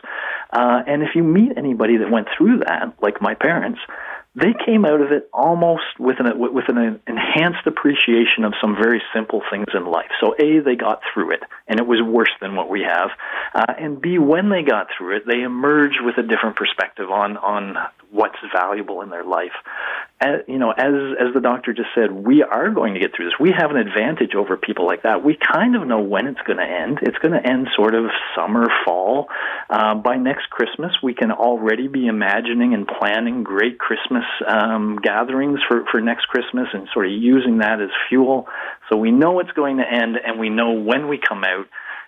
Uh, 0.49 0.81
and 0.87 1.03
if 1.03 1.09
you 1.13 1.23
meet 1.23 1.57
anybody 1.57 1.97
that 1.97 2.09
went 2.09 2.29
through 2.37 2.59
that, 2.59 2.93
like 3.01 3.21
my 3.21 3.33
parents, 3.33 3.79
they 4.35 4.53
came 4.65 4.85
out 4.85 5.01
of 5.01 5.11
it 5.11 5.29
almost 5.33 5.99
with 5.99 6.17
an 6.19 6.27
with 6.37 6.65
an 6.69 6.99
enhanced 7.07 7.65
appreciation 7.65 8.43
of 8.43 8.53
some 8.61 8.75
very 8.75 9.01
simple 9.13 9.41
things 9.49 9.65
in 9.73 9.85
life. 9.85 10.11
So 10.21 10.35
a 10.39 10.59
they 10.59 10.75
got 10.75 11.01
through 11.11 11.31
it, 11.31 11.43
and 11.67 11.79
it 11.79 11.87
was 11.87 12.01
worse 12.01 12.31
than 12.39 12.55
what 12.55 12.69
we 12.69 12.81
have, 12.81 13.09
uh, 13.55 13.73
and 13.79 13.99
b 13.99 14.19
when 14.19 14.49
they 14.49 14.61
got 14.61 14.87
through 14.95 15.17
it, 15.17 15.23
they 15.25 15.41
emerged 15.41 15.99
with 16.01 16.17
a 16.17 16.23
different 16.23 16.55
perspective 16.55 17.09
on 17.09 17.37
on 17.37 17.77
what's 18.11 18.37
valuable 18.53 19.01
in 19.01 19.09
their 19.09 19.23
life. 19.23 19.55
As, 20.19 20.41
you 20.47 20.57
know, 20.57 20.71
as 20.71 20.93
as 21.21 21.33
the 21.35 21.41
doctor 21.41 21.73
just 21.73 21.89
said, 21.93 22.11
we 22.11 22.41
are 22.41 22.71
going 22.71 22.95
to 22.95 22.99
get 22.99 23.15
through 23.15 23.25
this. 23.25 23.35
We 23.39 23.53
have 23.55 23.69
an 23.69 23.77
advantage 23.77 24.33
over 24.33 24.57
people 24.57 24.87
like 24.87 25.03
that. 25.03 25.23
We 25.23 25.37
kind 25.37 25.75
of 25.75 25.85
know 25.85 26.01
when 26.01 26.25
it's 26.25 26.41
going 26.41 26.57
to 26.57 26.65
end. 26.65 26.97
It's 27.03 27.19
going 27.19 27.33
to 27.33 27.47
end 27.47 27.67
sort 27.75 27.93
of 27.93 28.05
summer, 28.35 28.65
fall. 28.83 29.27
Uh, 29.69 29.93
by 29.93 30.15
next 30.15 30.49
Christmas, 30.49 30.91
we 31.03 31.13
can 31.13 31.31
already 31.31 31.87
be 31.87 32.07
imagining 32.07 32.73
and 32.73 32.87
planning 32.87 33.43
great 33.43 33.77
Christmas 33.77 34.23
um, 34.47 34.97
gatherings 35.03 35.59
for 35.67 35.85
for 35.91 36.01
next 36.01 36.25
Christmas, 36.29 36.67
and 36.73 36.87
sort 36.93 37.05
of 37.05 37.11
using 37.11 37.59
that 37.59 37.79
as 37.79 37.89
fuel. 38.09 38.47
So 38.89 38.97
we 38.97 39.11
know 39.11 39.39
it's 39.39 39.51
going 39.51 39.77
to 39.77 39.85
end, 39.87 40.17
and 40.25 40.39
we 40.39 40.49
know 40.49 40.71
when 40.71 41.07
we 41.09 41.19
come 41.19 41.43
out 41.43 41.67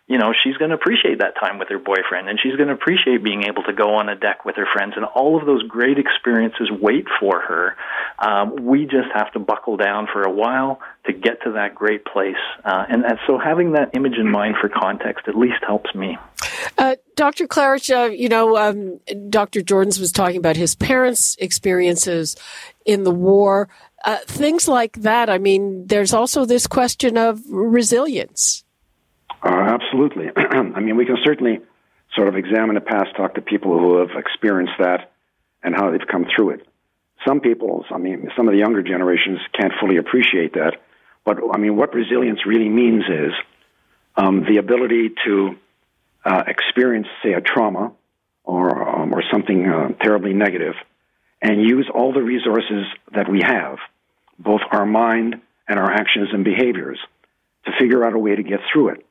you 0.09 0.17
know, 0.17 0.33
she's 0.33 0.57
going 0.57 0.69
to 0.69 0.75
appreciate 0.75 1.19
that 1.19 1.35
time 1.39 1.59
with 1.59 1.69
her 1.69 1.77
boyfriend 1.77 2.27
and 2.27 2.39
she's 2.41 2.55
going 2.55 2.67
to 2.67 2.73
appreciate 2.73 3.23
being 3.23 3.43
able 3.43 3.61
to 3.61 3.73
go 3.73 3.93
on 3.93 4.09
a 4.09 4.15
deck 4.15 4.43
with 4.43 4.55
her 4.55 4.65
friends 4.73 4.93
and 4.95 5.05
all 5.05 5.39
of 5.39 5.45
those 5.45 5.61
great 5.63 5.99
experiences 5.99 6.67
wait 6.71 7.05
for 7.19 7.39
her. 7.39 7.77
Um, 8.17 8.55
we 8.65 8.85
just 8.85 9.09
have 9.13 9.31
to 9.33 9.39
buckle 9.39 9.77
down 9.77 10.07
for 10.11 10.23
a 10.23 10.31
while 10.31 10.79
to 11.05 11.13
get 11.13 11.43
to 11.43 11.51
that 11.51 11.75
great 11.75 12.05
place. 12.05 12.41
Uh, 12.65 12.85
and, 12.89 13.05
and 13.05 13.19
so 13.27 13.37
having 13.37 13.73
that 13.73 13.95
image 13.95 14.17
in 14.17 14.29
mind 14.29 14.55
for 14.59 14.67
context 14.67 15.27
at 15.27 15.37
least 15.37 15.63
helps 15.65 15.93
me. 15.93 16.17
Uh, 16.75 16.95
Dr. 17.15 17.45
Klarreich, 17.47 17.95
uh, 17.95 18.09
you 18.09 18.29
know, 18.29 18.57
um, 18.57 18.99
Dr. 19.29 19.61
Joordens 19.61 19.99
was 19.99 20.11
talking 20.11 20.37
about 20.37 20.57
his 20.57 20.73
parents' 20.73 21.35
experiences 21.39 22.35
in 22.83 23.03
the 23.03 23.11
war. 23.11 23.69
Uh, 24.03 24.17
things 24.25 24.67
like 24.67 24.93
that. 25.01 25.29
I 25.29 25.37
mean, 25.37 25.85
there's 25.85 26.13
also 26.13 26.45
this 26.45 26.65
question 26.65 27.15
of 27.15 27.41
resilience. 27.47 28.63
Uh, 29.41 29.77
absolutely. 29.79 30.29
I 30.35 30.79
mean, 30.79 30.97
we 30.97 31.05
can 31.05 31.17
certainly 31.23 31.59
sort 32.15 32.27
of 32.27 32.35
examine 32.35 32.75
the 32.75 32.81
past, 32.81 33.15
talk 33.15 33.35
to 33.35 33.41
people 33.41 33.77
who 33.77 33.99
have 33.99 34.09
experienced 34.17 34.73
that 34.79 35.11
and 35.63 35.75
how 35.75 35.91
they've 35.91 36.07
come 36.09 36.25
through 36.35 36.51
it. 36.51 36.67
Some 37.27 37.41
people, 37.41 37.85
I 37.91 37.97
mean, 37.97 38.29
some 38.35 38.47
of 38.47 38.53
the 38.53 38.59
younger 38.59 38.81
generations 38.81 39.39
can't 39.53 39.73
fully 39.79 39.97
appreciate 39.97 40.53
that. 40.53 40.77
But 41.25 41.37
I 41.53 41.57
mean, 41.57 41.75
what 41.75 41.93
resilience 41.93 42.45
really 42.45 42.69
means 42.69 43.03
is 43.03 43.33
um, 44.15 44.45
the 44.45 44.57
ability 44.57 45.11
to 45.25 45.55
uh, 46.25 46.43
experience, 46.47 47.07
say, 47.23 47.33
a 47.33 47.41
trauma 47.41 47.91
or 48.43 48.89
um, 48.89 49.13
or 49.13 49.21
something 49.31 49.67
uh, 49.67 49.89
terribly 50.01 50.33
negative, 50.33 50.75
and 51.41 51.61
use 51.61 51.89
all 51.93 52.13
the 52.13 52.21
resources 52.21 52.85
that 53.13 53.29
we 53.29 53.41
have, 53.41 53.77
both 54.37 54.61
our 54.71 54.85
mind 54.85 55.41
and 55.67 55.77
our 55.77 55.91
actions 55.91 56.29
and 56.33 56.43
behaviors, 56.43 56.99
to 57.65 57.71
figure 57.79 58.03
out 58.03 58.13
a 58.13 58.19
way 58.19 58.35
to 58.35 58.43
get 58.43 58.59
through 58.71 58.89
it. 58.89 59.05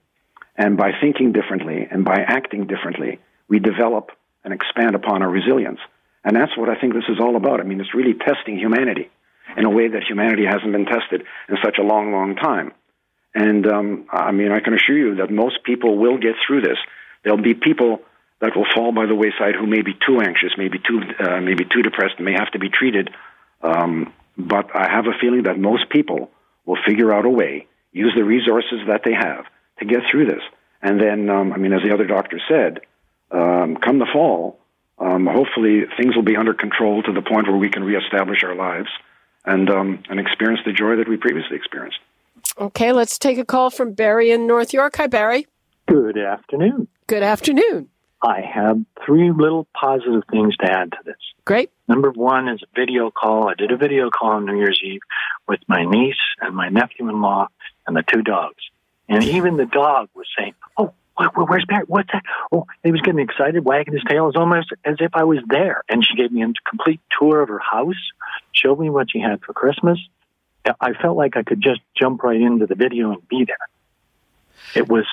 And 0.59 0.77
by 0.77 0.91
thinking 1.00 1.33
differently 1.33 1.87
and 1.88 2.05
by 2.05 2.17
acting 2.17 2.67
differently, 2.67 3.21
we 3.49 3.61
develop 3.61 4.11
and 4.45 4.53
expand 4.53 4.97
upon 4.97 5.23
our 5.23 5.31
resilience. 5.31 5.79
And 6.25 6.37
that's 6.37 6.55
what 6.59 6.69
I 6.69 6.79
think 6.79 6.95
this 6.95 7.09
is 7.09 7.21
all 7.21 7.37
about. 7.37 7.61
I 7.61 7.62
mean, 7.62 7.81
it's 7.81 7.95
really 7.95 8.15
testing 8.15 8.59
humanity 8.59 9.09
in 9.57 9.65
a 9.65 9.71
way 9.71 9.87
that 9.87 10.03
humanity 10.03 10.45
hasn't 10.45 10.73
been 10.73 10.85
tested 10.85 11.23
in 11.49 11.57
such 11.65 11.79
a 11.79 11.83
long, 11.83 12.12
long 12.12 12.35
time. 12.35 12.73
And 13.35 13.67
um, 13.69 14.07
I 14.11 14.33
mean, 14.33 14.50
I 14.50 14.59
can 14.59 14.75
assure 14.75 14.99
you 14.99 15.15
that 15.17 15.31
most 15.31 15.62
people 15.62 15.97
will 15.97 16.19
get 16.19 16.35
through 16.45 16.62
this. 16.62 16.77
There'll 17.23 17.41
be 17.41 17.55
people 17.55 18.03
that 18.41 18.57
will 18.57 18.67
fall 18.75 18.93
by 18.93 19.07
the 19.07 19.15
wayside 19.15 19.55
who 19.55 19.67
may 19.67 19.83
be 19.83 19.95
too 19.95 20.21
anxious, 20.21 20.50
maybe 20.59 20.79
too, 20.79 21.00
uh, 21.21 21.41
maybe 21.41 21.65
too 21.65 21.83
depressed, 21.83 22.19
may 22.19 22.33
have 22.33 22.50
to 22.53 22.59
be 22.59 22.69
treated. 22.69 23.11
Um, 23.62 24.12
but 24.37 24.75
I 24.75 24.91
have 24.91 25.07
a 25.07 25.19
feeling 25.21 25.45
that 25.45 25.59
most 25.59 25.88
people 25.88 26.31
will 26.67 26.79
figure 26.87 27.12
out 27.12 27.27
a 27.27 27.31
way, 27.31 27.69
use 27.93 28.12
the 28.17 28.25
resources 28.25 28.81
that 28.88 29.03
they 29.05 29.15
have 29.15 29.47
to 29.78 29.85
get 29.85 30.00
through 30.11 30.26
this. 30.26 30.42
And 30.82 31.00
then, 31.00 31.28
um, 31.28 31.52
I 31.52 31.56
mean, 31.56 31.73
as 31.73 31.82
the 31.82 31.92
other 31.92 32.06
doctor 32.06 32.40
said, 32.49 32.80
um, 33.30 33.76
come 33.76 33.99
the 33.99 34.06
fall, 34.12 34.58
um, 34.99 35.26
hopefully 35.26 35.82
things 35.97 36.14
will 36.16 36.25
be 36.25 36.37
under 36.37 36.54
control 36.54 37.02
to 37.02 37.12
the 37.12 37.23
point 37.23 37.49
where 37.49 37.56
we 37.56 37.70
can 37.70 37.85
reestablish 37.85 38.42
our 38.42 38.54
lives 38.54 38.88
and 39.44 39.70
um, 39.70 40.02
and 40.11 40.18
experience 40.18 40.61
the 40.64 40.73
joy 40.73 40.97
that 40.97 41.08
we 41.08 41.16
previously 41.16 41.56
experienced. 41.56 41.99
Okay, 42.58 42.92
let's 42.92 43.18
take 43.18 43.38
a 43.38 43.44
call 43.44 43.70
from 43.70 43.92
Barry 43.92 44.30
in 44.30 44.47
North 44.47 44.73
York. 44.73 44.97
Hi, 44.97 45.06
Barry. 45.06 45.47
Good 45.87 46.18
afternoon. 46.18 46.88
Good 47.06 47.23
afternoon. 47.23 47.88
I 48.23 48.40
have 48.40 48.80
three 49.06 49.30
little 49.30 49.66
positive 49.80 50.23
things 50.30 50.56
to 50.56 50.70
add 50.70 50.90
to 50.90 50.99
this. 51.04 51.16
Great. 51.44 51.70
Number 51.87 52.11
one 52.11 52.49
is 52.49 52.61
a 52.62 52.80
video 52.80 53.11
call. 53.11 53.49
I 53.49 53.54
did 53.54 53.70
a 53.70 53.76
video 53.76 54.11
call 54.11 54.32
on 54.32 54.44
New 54.44 54.58
Year's 54.58 54.80
Eve 54.85 55.00
with 55.47 55.61
my 55.68 55.85
niece 55.85 56.16
and 56.40 56.54
my 56.54 56.68
nephew 56.68 57.08
in 57.08 57.20
law 57.20 57.49
and 57.87 57.97
the 57.97 58.02
two 58.12 58.23
dogs. 58.23 58.56
And 59.09 59.25
even 59.25 59.57
the 59.57 59.67
dog 59.67 60.09
was 60.15 60.27
saying, 60.37 60.55
Oh, 60.77 60.93
where's 61.35 61.65
Barry? 61.67 61.85
What's 61.87 62.11
that? 62.12 62.23
Oh, 62.53 62.67
he 62.85 62.93
was 62.93 63.00
getting 63.00 63.21
excited, 63.21 63.65
wagging 63.65 63.95
his 63.95 64.05
tail. 64.09 64.29
as 64.29 64.37
almost 64.37 64.73
as 64.85 64.97
if 65.00 65.11
I 65.15 65.25
was 65.25 65.38
there. 65.49 65.83
And 65.88 66.05
she 66.05 66.15
gave 66.17 66.31
me 66.31 66.43
a 66.43 66.53
complete 66.69 67.00
tour 67.19 67.41
of 67.41 67.49
her 67.49 67.59
house, 67.59 67.97
showed 68.53 68.79
me 68.79 68.91
what 68.91 69.11
she 69.11 69.21
had 69.21 69.41
for 69.43 69.53
Christmas. 69.53 69.99
I 70.81 70.93
felt 70.93 71.17
like 71.17 71.37
I 71.37 71.43
could 71.43 71.62
just 71.62 71.81
jump 71.99 72.23
right 72.23 72.41
into 72.41 72.67
the 72.67 72.75
video 72.75 73.12
and 73.12 73.27
be 73.29 73.45
there. 73.47 73.57
It 74.75 74.88
was 74.88 75.07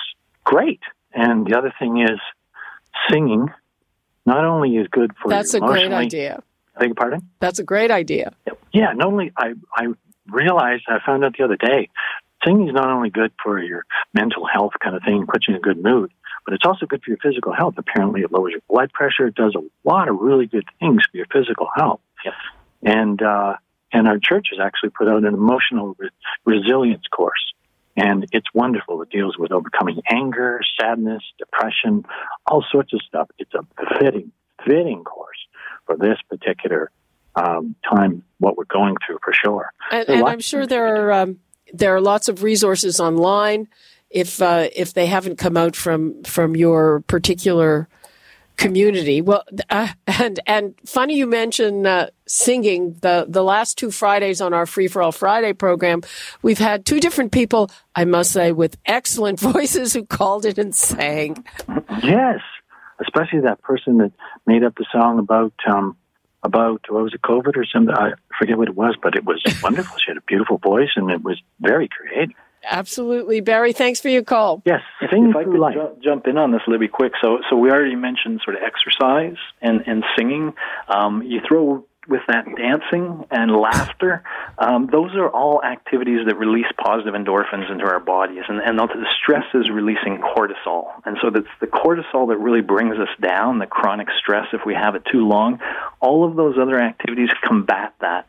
great. 0.44 0.80
And 1.12 1.46
the 1.46 1.56
other 1.56 1.72
thing 1.78 2.02
is, 2.02 2.20
singing 3.10 3.48
not 4.26 4.44
only 4.44 4.76
is 4.76 4.88
good 4.88 5.12
for 5.22 5.28
That's 5.28 5.54
a 5.54 5.60
great 5.60 5.92
idea. 5.92 6.42
Beg 6.78 6.88
your 6.88 6.94
pardon? 6.94 7.28
That's 7.40 7.58
a 7.58 7.64
great 7.64 7.90
idea. 7.90 8.34
Yeah, 8.72 8.92
not 8.92 9.08
only 9.08 9.32
I 9.36 9.54
I 9.74 9.86
realized 10.28 10.84
I 10.88 10.98
found 11.06 11.24
out 11.24 11.36
the 11.38 11.44
other 11.44 11.56
day, 11.56 11.88
singing 12.46 12.68
is 12.68 12.74
not 12.74 12.88
only 12.88 13.10
good 13.10 13.32
for 13.42 13.62
your 13.62 13.84
mental 14.14 14.46
health 14.46 14.72
kind 14.82 14.96
of 14.96 15.02
thing, 15.02 15.26
puts 15.26 15.48
you 15.48 15.54
in 15.54 15.58
a 15.58 15.62
good 15.62 15.82
mood, 15.82 16.12
but 16.44 16.54
it's 16.54 16.64
also 16.64 16.86
good 16.86 17.02
for 17.02 17.10
your 17.10 17.18
physical 17.18 17.52
health. 17.52 17.74
Apparently, 17.76 18.22
it 18.22 18.32
lowers 18.32 18.52
your 18.52 18.62
blood 18.68 18.92
pressure. 18.92 19.26
It 19.26 19.34
does 19.34 19.54
a 19.54 19.88
lot 19.88 20.08
of 20.08 20.18
really 20.18 20.46
good 20.46 20.64
things 20.78 21.02
for 21.10 21.16
your 21.16 21.26
physical 21.32 21.68
health. 21.74 22.00
Yep. 22.24 22.34
And 22.82 23.22
uh, 23.22 23.54
and 23.92 24.06
our 24.06 24.18
church 24.18 24.48
has 24.50 24.60
actually 24.64 24.90
put 24.90 25.08
out 25.08 25.24
an 25.24 25.34
emotional 25.34 25.96
re- 25.98 26.10
resilience 26.44 27.04
course, 27.10 27.52
and 27.96 28.26
it's 28.32 28.46
wonderful. 28.54 29.02
It 29.02 29.10
deals 29.10 29.36
with 29.38 29.52
overcoming 29.52 30.02
anger, 30.10 30.60
sadness, 30.80 31.22
depression, 31.38 32.04
all 32.46 32.64
sorts 32.70 32.92
of 32.92 33.00
stuff. 33.02 33.28
It's 33.38 33.52
a 33.54 33.64
fitting 33.98 34.32
fitting 34.64 35.04
course 35.04 35.38
for 35.86 35.96
this 35.96 36.18
particular 36.28 36.90
um, 37.36 37.74
time, 37.88 38.22
what 38.38 38.56
we're 38.56 38.64
going 38.64 38.96
through 39.06 39.18
for 39.22 39.32
sure. 39.32 39.70
And, 39.90 40.08
and 40.08 40.24
I'm 40.24 40.40
sure 40.40 40.66
there 40.66 41.06
are 41.06 41.12
um, 41.12 41.38
there 41.72 41.94
are 41.94 42.00
lots 42.00 42.28
of 42.28 42.42
resources 42.42 43.00
online 43.00 43.68
if 44.10 44.40
uh, 44.40 44.68
if 44.74 44.94
they 44.94 45.06
haven't 45.06 45.36
come 45.36 45.56
out 45.56 45.76
from 45.76 46.22
from 46.24 46.56
your 46.56 47.00
particular 47.00 47.88
community. 48.56 49.20
Well, 49.20 49.44
uh, 49.70 49.88
and 50.06 50.40
and 50.46 50.74
funny 50.84 51.16
you 51.16 51.26
mention 51.26 51.86
uh, 51.86 52.10
singing. 52.26 52.94
The 53.00 53.26
the 53.28 53.44
last 53.44 53.78
two 53.78 53.90
Fridays 53.90 54.40
on 54.40 54.52
our 54.52 54.66
Free 54.66 54.88
for 54.88 55.02
All 55.02 55.12
Friday 55.12 55.52
program, 55.52 56.02
we've 56.42 56.58
had 56.58 56.84
two 56.84 57.00
different 57.00 57.32
people. 57.32 57.70
I 57.94 58.04
must 58.04 58.32
say, 58.32 58.52
with 58.52 58.76
excellent 58.86 59.40
voices, 59.52 59.92
who 59.92 60.04
called 60.04 60.44
in 60.44 60.58
and 60.58 60.74
sang. 60.74 61.44
Yes, 62.02 62.40
especially 63.00 63.40
that 63.40 63.62
person 63.62 63.98
that 63.98 64.12
made 64.46 64.64
up 64.64 64.74
the 64.76 64.86
song 64.92 65.18
about 65.18 65.52
um, 65.66 65.96
about 66.42 66.82
what 66.88 67.02
was 67.04 67.14
it, 67.14 67.22
COVID 67.22 67.56
or 67.56 67.64
something? 67.64 67.94
I 67.94 68.12
forget 68.38 68.56
what 68.58 68.68
it 68.68 68.76
was, 68.76 68.96
but 69.02 69.16
it 69.16 69.24
was 69.24 69.42
wonderful. 69.62 69.96
She 69.98 70.10
had 70.10 70.16
a 70.16 70.22
beautiful 70.22 70.58
voice, 70.58 70.90
and 70.96 71.10
it 71.10 71.22
was 71.22 71.40
very 71.60 71.88
creative. 71.88 72.36
Absolutely. 72.68 73.40
Barry, 73.40 73.72
thanks 73.72 74.00
for 74.00 74.08
your 74.08 74.24
call. 74.24 74.60
Yes, 74.64 74.80
if, 75.00 75.10
Sing 75.10 75.30
if 75.30 75.36
I 75.36 75.44
could 75.44 75.54
life. 75.58 75.74
ju- 75.74 75.96
jump 76.02 76.26
in 76.26 76.36
on 76.36 76.50
this, 76.50 76.62
Libby, 76.66 76.88
quick. 76.88 77.12
So, 77.20 77.38
so 77.48 77.56
we 77.56 77.70
already 77.70 77.94
mentioned 77.94 78.40
sort 78.44 78.56
of 78.56 78.62
exercise 78.62 79.36
and, 79.62 79.82
and 79.86 80.04
singing. 80.18 80.52
Um, 80.88 81.22
you 81.22 81.40
throw 81.46 81.84
with 82.08 82.22
that 82.28 82.44
dancing 82.56 83.24
and 83.30 83.50
laughter. 83.50 84.22
Um, 84.58 84.88
those 84.90 85.14
are 85.14 85.28
all 85.28 85.62
activities 85.62 86.20
that 86.26 86.36
release 86.36 86.66
positive 86.82 87.14
endorphins 87.14 87.70
into 87.70 87.84
our 87.84 88.00
bodies, 88.00 88.44
and, 88.48 88.60
and 88.60 88.78
the 88.78 89.06
stress 89.22 89.44
is 89.54 89.70
releasing 89.70 90.18
cortisol. 90.18 90.88
And 91.04 91.18
so 91.20 91.30
that's 91.30 91.46
the 91.60 91.66
cortisol 91.66 92.28
that 92.28 92.38
really 92.38 92.60
brings 92.60 92.96
us 92.98 93.08
down, 93.20 93.58
the 93.58 93.66
chronic 93.66 94.08
stress 94.18 94.46
if 94.52 94.60
we 94.64 94.74
have 94.74 94.94
it 94.94 95.02
too 95.10 95.26
long. 95.26 95.60
All 96.00 96.28
of 96.28 96.36
those 96.36 96.56
other 96.60 96.80
activities 96.80 97.30
combat 97.44 97.94
that. 98.00 98.28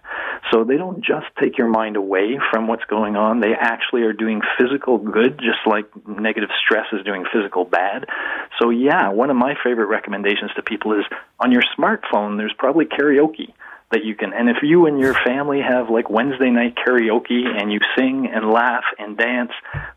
So 0.52 0.64
they 0.64 0.78
don't 0.78 1.04
just 1.04 1.26
take 1.40 1.58
your 1.58 1.68
mind 1.68 1.98
away 1.98 2.40
from 2.52 2.68
what's 2.68 2.86
going 2.86 3.16
on. 3.16 3.40
They 3.40 3.54
actually 3.54 4.04
are 4.04 4.14
doing 4.14 4.42
physical 4.58 4.98
good, 4.98 5.40
just 5.40 5.66
like 5.66 5.86
negative 6.08 6.50
stress 6.64 6.86
is 6.94 7.04
doing 7.06 7.26
physical 7.32 7.66
bad. 7.66 8.06
So 8.60 8.70
yeah, 8.70 9.10
one 9.10 9.30
of 9.30 9.36
my 9.36 9.56
favorite 9.64 9.88
recommendations 9.88 10.52
to 10.56 10.62
people 10.62 10.94
is 10.94 11.06
on 11.40 11.52
your 11.52 11.64
smartphone, 11.78 12.38
there's 12.38 12.54
probably 12.58 12.86
karaoke 12.86 13.54
that 13.92 14.04
you 14.04 14.16
can 14.16 14.34
and 14.34 14.50
if 14.50 14.58
you 14.62 14.86
and 14.86 15.00
your 15.00 15.14
family 15.26 15.62
have 15.62 15.90
like 15.90 16.10
Wednesday 16.10 16.50
night 16.50 16.76
karaoke 16.76 17.46
and 17.46 17.72
you 17.72 17.80
sing 17.98 18.30
and 18.34 18.52
laugh 18.52 18.84
and 19.00 19.18
dance, 19.18 19.52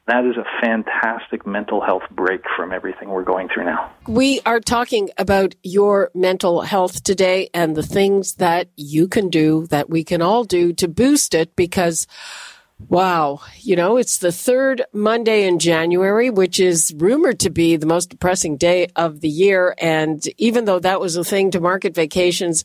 that 0.07 0.25
is 0.25 0.37
a 0.37 0.45
fantastic 0.61 1.47
mental 1.47 1.81
health 1.81 2.05
break 2.11 2.43
from 2.57 2.73
everything 2.73 3.09
we're 3.09 3.25
going 3.25 3.49
through 3.53 3.65
now. 3.65 3.93
We 4.07 4.41
are 4.47 4.61
talking 4.61 5.11
about 5.19 5.55
your 5.63 6.11
mental 6.15 6.61
health 6.63 7.03
today 7.03 7.51
and 7.53 7.77
the 7.77 7.83
things 7.83 8.35
that 8.35 8.69
you 8.77 9.09
can 9.09 9.29
do 9.29 9.67
that 9.69 9.91
we 9.91 10.05
can 10.05 10.23
all 10.23 10.45
do 10.45 10.73
to 10.75 10.87
boost 10.87 11.35
it 11.35 11.57
because 11.57 12.07
Wow. 12.89 13.41
You 13.59 13.77
know, 13.77 13.99
it's 13.99 14.19
the 14.19 14.33
third 14.33 14.83
Monday 14.93 15.47
in 15.47 15.59
January, 15.59 16.31
which 16.31 16.59
is 16.59 16.95
rumored 16.97 17.39
to 17.41 17.51
be 17.51 17.77
the 17.77 17.87
most 17.87 18.11
depressing 18.11 18.57
day 18.57 18.89
of 18.97 19.21
the 19.21 19.29
year. 19.29 19.75
And 19.79 20.27
even 20.39 20.65
though 20.65 20.79
that 20.79 21.01
was 21.01 21.15
a 21.17 21.23
thing 21.23 21.51
to 21.51 21.61
market 21.61 21.95
vacations, 21.95 22.65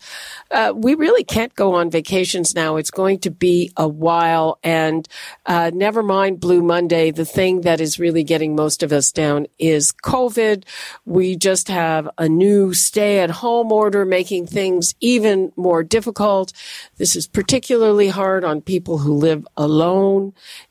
uh, 0.52 0.74
we 0.76 0.96
really 0.96 1.24
can't 1.24 1.54
go 1.54 1.76
on 1.76 1.92
vacations 1.92 2.56
now. 2.56 2.78
It's 2.78 2.92
going 2.92 3.20
to 3.20 3.30
be 3.30 3.72
a 3.78 3.88
while. 3.88 4.58
And 4.64 5.08
uh, 5.46 5.72
never 5.74 6.02
mind 6.02 6.40
Blue 6.40 6.64
Monday. 6.64 7.12
The 7.12 7.26
thing 7.26 7.62
that 7.62 7.82
is 7.82 8.00
really 8.00 8.24
getting 8.24 8.56
most 8.56 8.84
of 8.84 8.92
us 8.92 9.12
down 9.12 9.48
is 9.60 9.92
COVID. 9.92 10.64
We 11.06 11.36
just 11.36 11.68
have 11.68 12.10
a 12.18 12.30
new 12.30 12.74
stay 12.74 13.20
at 13.20 13.30
home 13.30 13.72
order 13.72 14.06
making 14.06 14.48
things 14.48 14.96
even 15.02 15.52
more 15.56 15.84
difficult. 15.84 16.54
This 16.98 17.16
is 17.16 17.28
particularly 17.28 18.08
hard 18.08 18.44
on 18.44 18.62
people 18.62 19.00
who 19.00 19.14
live 19.14 19.46
alone. 19.58 20.05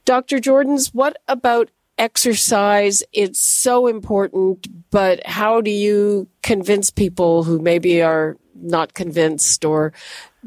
dr 0.05 0.37
joordens 0.37 0.93
what 0.93 1.17
about 1.27 1.71
exercise 1.97 3.03
it's 3.13 3.39
so 3.39 3.87
important 3.87 4.67
but 4.91 5.25
how 5.25 5.61
do 5.61 5.71
you 5.71 6.27
convince 6.43 6.89
people 6.89 7.43
who 7.43 7.59
maybe 7.59 8.01
are 8.01 8.37
not 8.55 8.93
convinced 8.93 9.63
or 9.63 9.93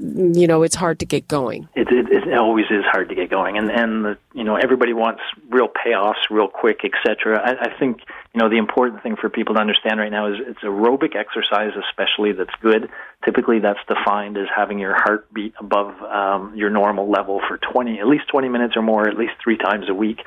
you 0.00 0.46
know 0.46 0.62
it's 0.62 0.76
hard 0.76 0.98
to 1.00 1.06
get 1.06 1.26
going 1.28 1.68
It, 1.74 1.88
it, 1.90 2.28
it 2.28 2.38
always 2.38 2.66
is 2.70 2.84
hard 2.84 3.08
to 3.08 3.14
get 3.14 3.30
going, 3.30 3.56
and 3.58 3.70
and 3.70 4.04
the, 4.04 4.18
you 4.32 4.44
know 4.44 4.56
everybody 4.56 4.92
wants 4.92 5.20
real 5.48 5.68
payoffs, 5.68 6.30
real 6.30 6.48
quick, 6.48 6.80
etc. 6.84 7.38
I, 7.38 7.68
I 7.68 7.78
think 7.78 8.00
you 8.34 8.40
know 8.40 8.48
the 8.48 8.58
important 8.58 9.02
thing 9.02 9.16
for 9.16 9.28
people 9.28 9.54
to 9.54 9.60
understand 9.60 9.98
right 9.98 10.10
now 10.10 10.32
is 10.32 10.36
it's 10.46 10.60
aerobic 10.60 11.16
exercise, 11.16 11.72
especially 11.88 12.32
that's 12.32 12.54
good. 12.60 12.90
Typically, 13.24 13.58
that's 13.58 13.80
defined 13.88 14.36
as 14.36 14.46
having 14.54 14.78
your 14.78 14.94
heart 14.94 15.32
beat 15.32 15.54
above 15.58 16.00
um, 16.02 16.54
your 16.54 16.70
normal 16.70 17.10
level 17.10 17.40
for 17.48 17.58
20, 17.58 17.98
at 17.98 18.06
least 18.06 18.28
20 18.28 18.48
minutes 18.48 18.76
or 18.76 18.82
more, 18.82 19.08
at 19.08 19.16
least 19.16 19.32
three 19.42 19.56
times 19.56 19.88
a 19.88 19.94
week. 19.94 20.20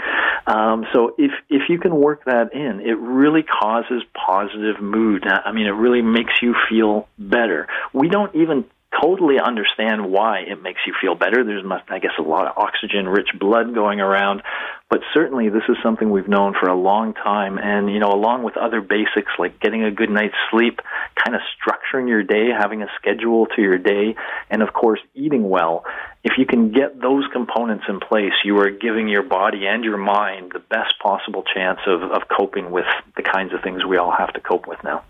Um, 0.47 0.85
so 0.93 1.15
if 1.17 1.31
if 1.49 1.69
you 1.69 1.79
can 1.79 1.95
work 1.95 2.25
that 2.25 2.53
in, 2.53 2.81
it 2.81 2.97
really 2.97 3.43
causes 3.43 4.03
positive 4.13 4.81
mood. 4.81 5.25
I 5.25 5.51
mean, 5.51 5.67
it 5.67 5.71
really 5.71 6.01
makes 6.01 6.33
you 6.41 6.55
feel 6.69 7.07
better. 7.17 7.67
We 7.93 8.09
don't 8.09 8.35
even 8.35 8.65
totally 8.99 9.39
understand 9.39 10.11
why 10.11 10.39
it 10.39 10.61
makes 10.61 10.81
you 10.85 10.93
feel 10.99 11.15
better. 11.15 11.43
There's, 11.43 11.63
I 11.89 11.99
guess, 11.99 12.11
a 12.19 12.21
lot 12.21 12.47
of 12.47 12.57
oxygen-rich 12.57 13.29
blood 13.39 13.73
going 13.73 14.01
around, 14.01 14.41
but 14.89 14.99
certainly 15.13 15.49
this 15.49 15.63
is 15.69 15.77
something 15.81 16.09
we've 16.09 16.27
known 16.27 16.53
for 16.59 16.67
a 16.67 16.75
long 16.75 17.13
time. 17.13 17.57
And 17.57 17.89
you 17.91 17.99
know, 17.99 18.11
along 18.11 18.43
with 18.43 18.57
other 18.57 18.81
basics 18.81 19.31
like 19.39 19.59
getting 19.59 19.83
a 19.83 19.91
good 19.91 20.09
night's 20.09 20.35
sleep, 20.51 20.79
kind 21.15 21.35
of 21.35 21.41
structuring 21.55 22.09
your 22.09 22.23
day, 22.23 22.49
having 22.57 22.83
a 22.83 22.87
schedule 22.99 23.47
to 23.55 23.61
your 23.61 23.77
day, 23.77 24.15
and 24.49 24.61
of 24.61 24.73
course, 24.73 24.99
eating 25.15 25.49
well. 25.49 25.85
If 26.23 26.33
you 26.37 26.45
can 26.45 26.71
get 26.71 26.99
those 27.01 27.25
components 27.31 27.85
in 27.87 27.99
place, 27.99 28.33
you 28.43 28.59
are 28.59 28.69
giving 28.69 29.07
your 29.07 29.23
body 29.23 29.65
and 29.65 29.83
your 29.83 29.97
mind 29.97 30.51
the 30.53 30.59
best 30.59 30.99
possible 31.01 31.43
chance 31.43 31.79
of, 31.87 32.03
of 32.03 32.23
coping 32.27 32.71
with 32.71 32.85
the 33.15 33.23
kinds 33.23 33.53
of 33.53 33.61
things 33.63 33.83
we 33.85 33.97
all 33.97 34.11
have 34.11 34.33
to 34.33 34.41
cope 34.41 34.67
with 34.67 34.83
now. 34.83 35.03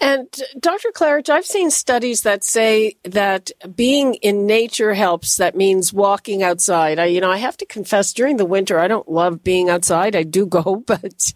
And 0.00 0.28
Dr. 0.58 0.90
Klarreich, 0.92 1.28
I've 1.28 1.44
seen 1.44 1.70
studies 1.70 2.22
that 2.22 2.42
say 2.42 2.96
that 3.04 3.50
being 3.74 4.14
in 4.14 4.46
nature 4.46 4.94
helps. 4.94 5.36
That 5.36 5.54
means 5.54 5.92
walking 5.92 6.42
outside. 6.42 6.98
I, 6.98 7.06
you 7.06 7.20
know, 7.20 7.30
I 7.30 7.36
have 7.36 7.56
to 7.58 7.66
confess, 7.66 8.12
during 8.12 8.38
the 8.38 8.46
winter, 8.46 8.78
I 8.78 8.88
don't 8.88 9.08
love 9.08 9.44
being 9.44 9.68
outside. 9.68 10.16
I 10.16 10.22
do 10.22 10.46
go, 10.46 10.76
but 10.86 11.34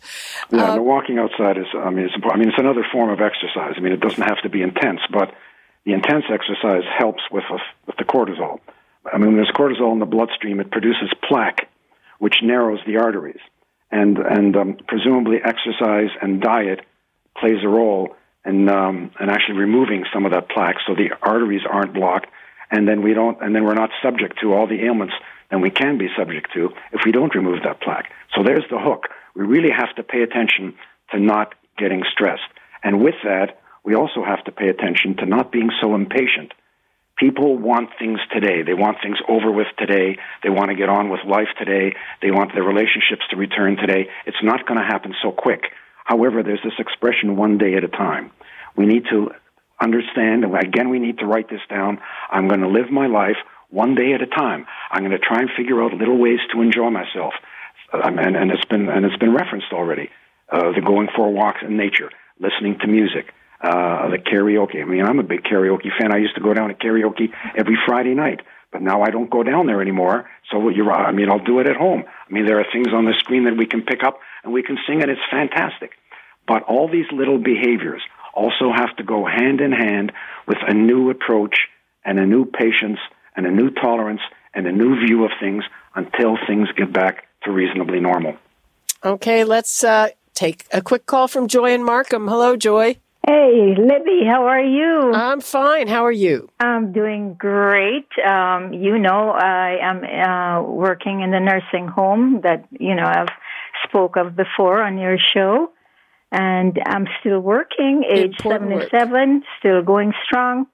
Yeah, 0.51 0.73
uh, 0.73 0.77
no, 0.77 0.83
walking 0.83 1.19
outside 1.19 1.59
is. 1.59 1.67
I 1.75 1.91
mean, 1.91 2.07
it's. 2.07 2.15
I 2.25 2.37
mean, 2.37 2.49
it's 2.49 2.59
another 2.59 2.87
form 2.91 3.11
of 3.11 3.21
exercise. 3.21 3.75
I 3.77 3.81
mean, 3.81 3.93
it 3.93 4.01
doesn't 4.01 4.23
have 4.23 4.41
to 4.43 4.49
be 4.49 4.63
intense, 4.63 5.01
but 5.13 5.35
the 5.85 5.93
intense 5.93 6.25
exercise 6.33 6.85
helps 6.97 7.23
with 7.31 7.45
with 7.87 7.97
the 7.99 8.05
cortisol. 8.05 8.61
I 9.13 9.19
mean, 9.19 9.29
when 9.29 9.37
there's 9.37 9.53
cortisol 9.55 9.93
in 9.93 9.99
the 9.99 10.07
bloodstream, 10.07 10.61
it 10.61 10.71
produces 10.71 11.13
plaque, 11.29 11.69
which 12.19 12.37
narrows 12.43 12.81
the 12.87 12.97
arteries, 12.97 13.41
and 13.91 14.17
and 14.17 14.57
um, 14.57 14.77
presumably 14.89 15.39
exercise 15.45 16.11
and 16.23 16.41
diet 16.41 16.81
plays 17.39 17.63
a 17.63 17.69
role 17.69 18.15
in 18.45 18.69
um, 18.69 19.11
in 19.21 19.29
actually 19.31 19.59
removing 19.59 20.05
some 20.13 20.27
of 20.27 20.33
that 20.33 20.49
plaque, 20.49 20.77
so 20.87 20.95
the 20.95 21.11
arteries 21.23 21.63
aren't 21.69 21.95
blocked, 21.95 22.29
and 22.71 22.87
then 22.87 23.03
we 23.03 23.15
don't, 23.15 23.41
and 23.43 23.55
then 23.55 23.65
we're 23.65 23.75
not 23.75 23.91
subject 24.03 24.39
to 24.43 24.53
all 24.53 24.67
the 24.67 24.85
ailments 24.85 25.15
than 25.51 25.61
we 25.61 25.71
can 25.71 25.99
be 25.99 26.09
subject 26.17 26.53
to 26.55 26.71
if 26.93 27.01
we 27.05 27.13
don't 27.13 27.35
remove 27.35 27.63
that 27.65 27.81
plaque. 27.81 28.11
So 28.35 28.43
there's 28.43 28.65
the 28.71 28.79
hook. 28.79 29.09
We 29.35 29.45
really 29.45 29.71
have 29.71 29.95
to 29.97 30.03
pay 30.03 30.23
attention 30.23 30.75
to 31.13 31.19
not 31.19 31.55
getting 31.79 32.03
stressed. 32.13 32.43
And 32.83 33.03
with 33.03 33.15
that, 33.25 33.61
we 33.85 33.95
also 33.95 34.25
have 34.25 34.45
to 34.45 34.53
pay 34.53 34.69
attention 34.69 35.17
to 35.17 35.27
not 35.27 35.53
being 35.53 35.71
so 35.81 35.95
impatient. 35.95 36.53
People 37.17 37.57
want 37.57 37.91
things 37.99 38.19
today. 38.33 38.63
They 38.63 38.75
want 38.75 38.99
things 39.03 39.19
over 39.29 39.51
with 39.53 39.69
today. 39.79 40.19
They 40.43 40.51
want 40.51 40.71
to 40.71 40.75
get 40.75 40.89
on 40.89 41.11
with 41.11 41.21
life 41.25 41.49
today. 41.59 41.95
They 42.21 42.33
want 42.33 42.53
their 42.55 42.65
relationships 42.65 43.23
to 43.31 43.37
return 43.37 43.77
today. 43.77 44.09
It's 44.27 44.43
not 44.43 44.67
going 44.67 44.81
to 44.81 44.87
happen 44.87 45.15
so 45.23 45.31
quick. 45.31 45.63
However, 46.05 46.43
there's 46.43 46.63
this 46.63 46.79
expression 46.79 47.37
one 47.37 47.59
day 47.59 47.75
at 47.75 47.85
a 47.85 47.89
time. 47.89 48.31
We 48.77 48.87
need 48.87 49.05
to 49.11 49.31
understand, 49.81 50.45
and 50.45 50.55
again, 50.55 50.91
we 50.91 50.99
need 50.99 51.19
to 51.19 51.27
write 51.27 51.49
this 51.51 51.61
down. 51.69 51.99
I'm 52.31 52.49
going 52.49 52.61
to 52.61 52.69
live 52.69 52.91
my 52.91 53.07
life 53.07 53.37
one 53.71 53.95
day 53.95 54.13
at 54.13 54.23
a 54.23 54.27
time. 54.27 54.67
I'm 54.91 55.01
going 55.01 55.19
to 55.19 55.19
try 55.19 55.41
and 55.41 55.51
figure 55.57 55.83
out 55.83 55.93
little 55.93 56.19
ways 56.19 56.39
to 56.53 56.63
enjoy 56.63 56.91
myself. 56.91 57.35
Um, 57.93 58.19
and, 58.19 58.37
and 58.37 58.51
it's 58.51 58.65
been 58.65 58.89
and 58.89 59.05
it's 59.05 59.17
been 59.17 59.35
referenced 59.35 59.73
already. 59.73 60.11
Uh, 60.51 60.73
the 60.73 60.81
going 60.81 61.09
for 61.15 61.33
walks 61.33 61.61
in 61.63 61.77
nature, 61.77 62.11
listening 62.39 62.79
to 62.81 62.87
music, 62.87 63.33
uh, 63.63 64.11
the 64.11 64.19
karaoke. 64.19 64.81
I 64.81 64.85
mean, 64.85 65.05
I'm 65.05 65.19
a 65.19 65.23
big 65.23 65.43
karaoke 65.43 65.91
fan. 65.99 66.13
I 66.13 66.19
used 66.19 66.35
to 66.35 66.41
go 66.41 66.53
down 66.55 66.69
to 66.69 66.75
karaoke 66.75 67.33
every 67.57 67.79
Friday 67.87 68.15
night, 68.15 68.41
but 68.73 68.83
now 68.83 69.03
I 69.03 69.11
don't 69.11 69.31
go 69.31 69.43
down 69.43 69.67
there 69.67 69.81
anymore. 69.81 70.29
So 70.51 70.69
you're, 70.69 70.93
I 70.93 71.13
mean, 71.13 71.31
I'll 71.31 71.45
do 71.45 71.61
it 71.61 71.69
at 71.69 71.77
home. 71.77 72.05
I 72.07 72.33
mean, 72.33 72.47
there 72.47 72.61
are 72.61 72.67
things 72.73 72.89
on 72.93 73.05
the 73.05 73.15
screen 73.19 73.45
that 73.45 73.57
we 73.57 73.67
can 73.67 73.83
pick 73.83 74.03
up 74.03 74.19
and 74.45 74.53
we 74.53 74.63
can 74.63 74.79
sing, 74.87 75.03
and 75.03 75.11
it's 75.11 75.21
fantastic. 75.31 75.93
But 76.47 76.63
all 76.65 76.89
these 76.89 77.07
little 77.13 77.39
behaviors 77.39 78.03
also 78.35 78.71
have 78.75 78.95
to 78.97 79.03
go 79.03 79.27
hand 79.27 79.61
in 79.61 79.73
hand 79.73 80.13
with 80.47 80.59
a 80.67 80.75
new 80.75 81.11
approach 81.11 81.57
and 82.05 82.19
a 82.19 82.27
new 82.27 82.45
patience 82.45 82.99
and 83.37 83.47
a 83.47 83.51
new 83.51 83.71
tolerance 83.71 84.21
and 84.55 84.67
a 84.67 84.73
new 84.73 84.95
view 85.05 85.25
of 85.25 85.31
things 85.41 85.65
until 85.95 86.37
things 86.47 86.69
get 86.77 86.93
back 86.93 87.27
to 87.45 87.51
reasonably 87.51 88.01
normal. 88.01 88.35
okay, 89.05 89.45
let's 89.45 89.85
uh, 89.85 90.09
take 90.35 90.67
a 90.73 90.81
quick 90.81 91.07
call 91.07 91.29
from 91.29 91.47
Joy 91.49 91.73
and 91.75 91.85
Markham. 91.85 92.27
Hello, 92.29 92.57
Joy. 92.57 92.97
Hey, 93.27 93.75
Libby, 93.79 94.23
how 94.27 94.45
are 94.47 94.63
you? 94.63 95.13
I'm 95.15 95.41
fine. 95.41 95.89
How 95.89 96.05
are 96.05 96.13
you? 96.13 96.51
I'm 96.61 96.93
doing 96.93 97.35
great. 97.39 98.07
Um, 98.19 98.75
you 98.75 98.99
know, 98.99 99.31
I 99.31 99.79
am 99.81 100.05
uh, 100.05 100.63
working 100.63 101.23
in 101.23 101.31
the 101.31 101.41
nursing 101.41 101.89
home 101.89 102.41
that 102.43 102.67
you 102.71 102.95
know 102.95 103.05
I've 103.07 103.29
spoke 103.95 104.17
of 104.17 104.35
before 104.35 104.83
on 104.83 104.99
your 104.99 105.19
show, 105.35 105.71
and 106.33 106.77
I'm 106.85 107.07
still 107.21 107.39
working. 107.39 108.03
Age 108.03 108.35
Important 108.39 108.73
work. 108.73 108.91
seventy-seven, 108.91 109.43
still 109.61 109.83
going 109.83 110.13
strong. 110.25 110.67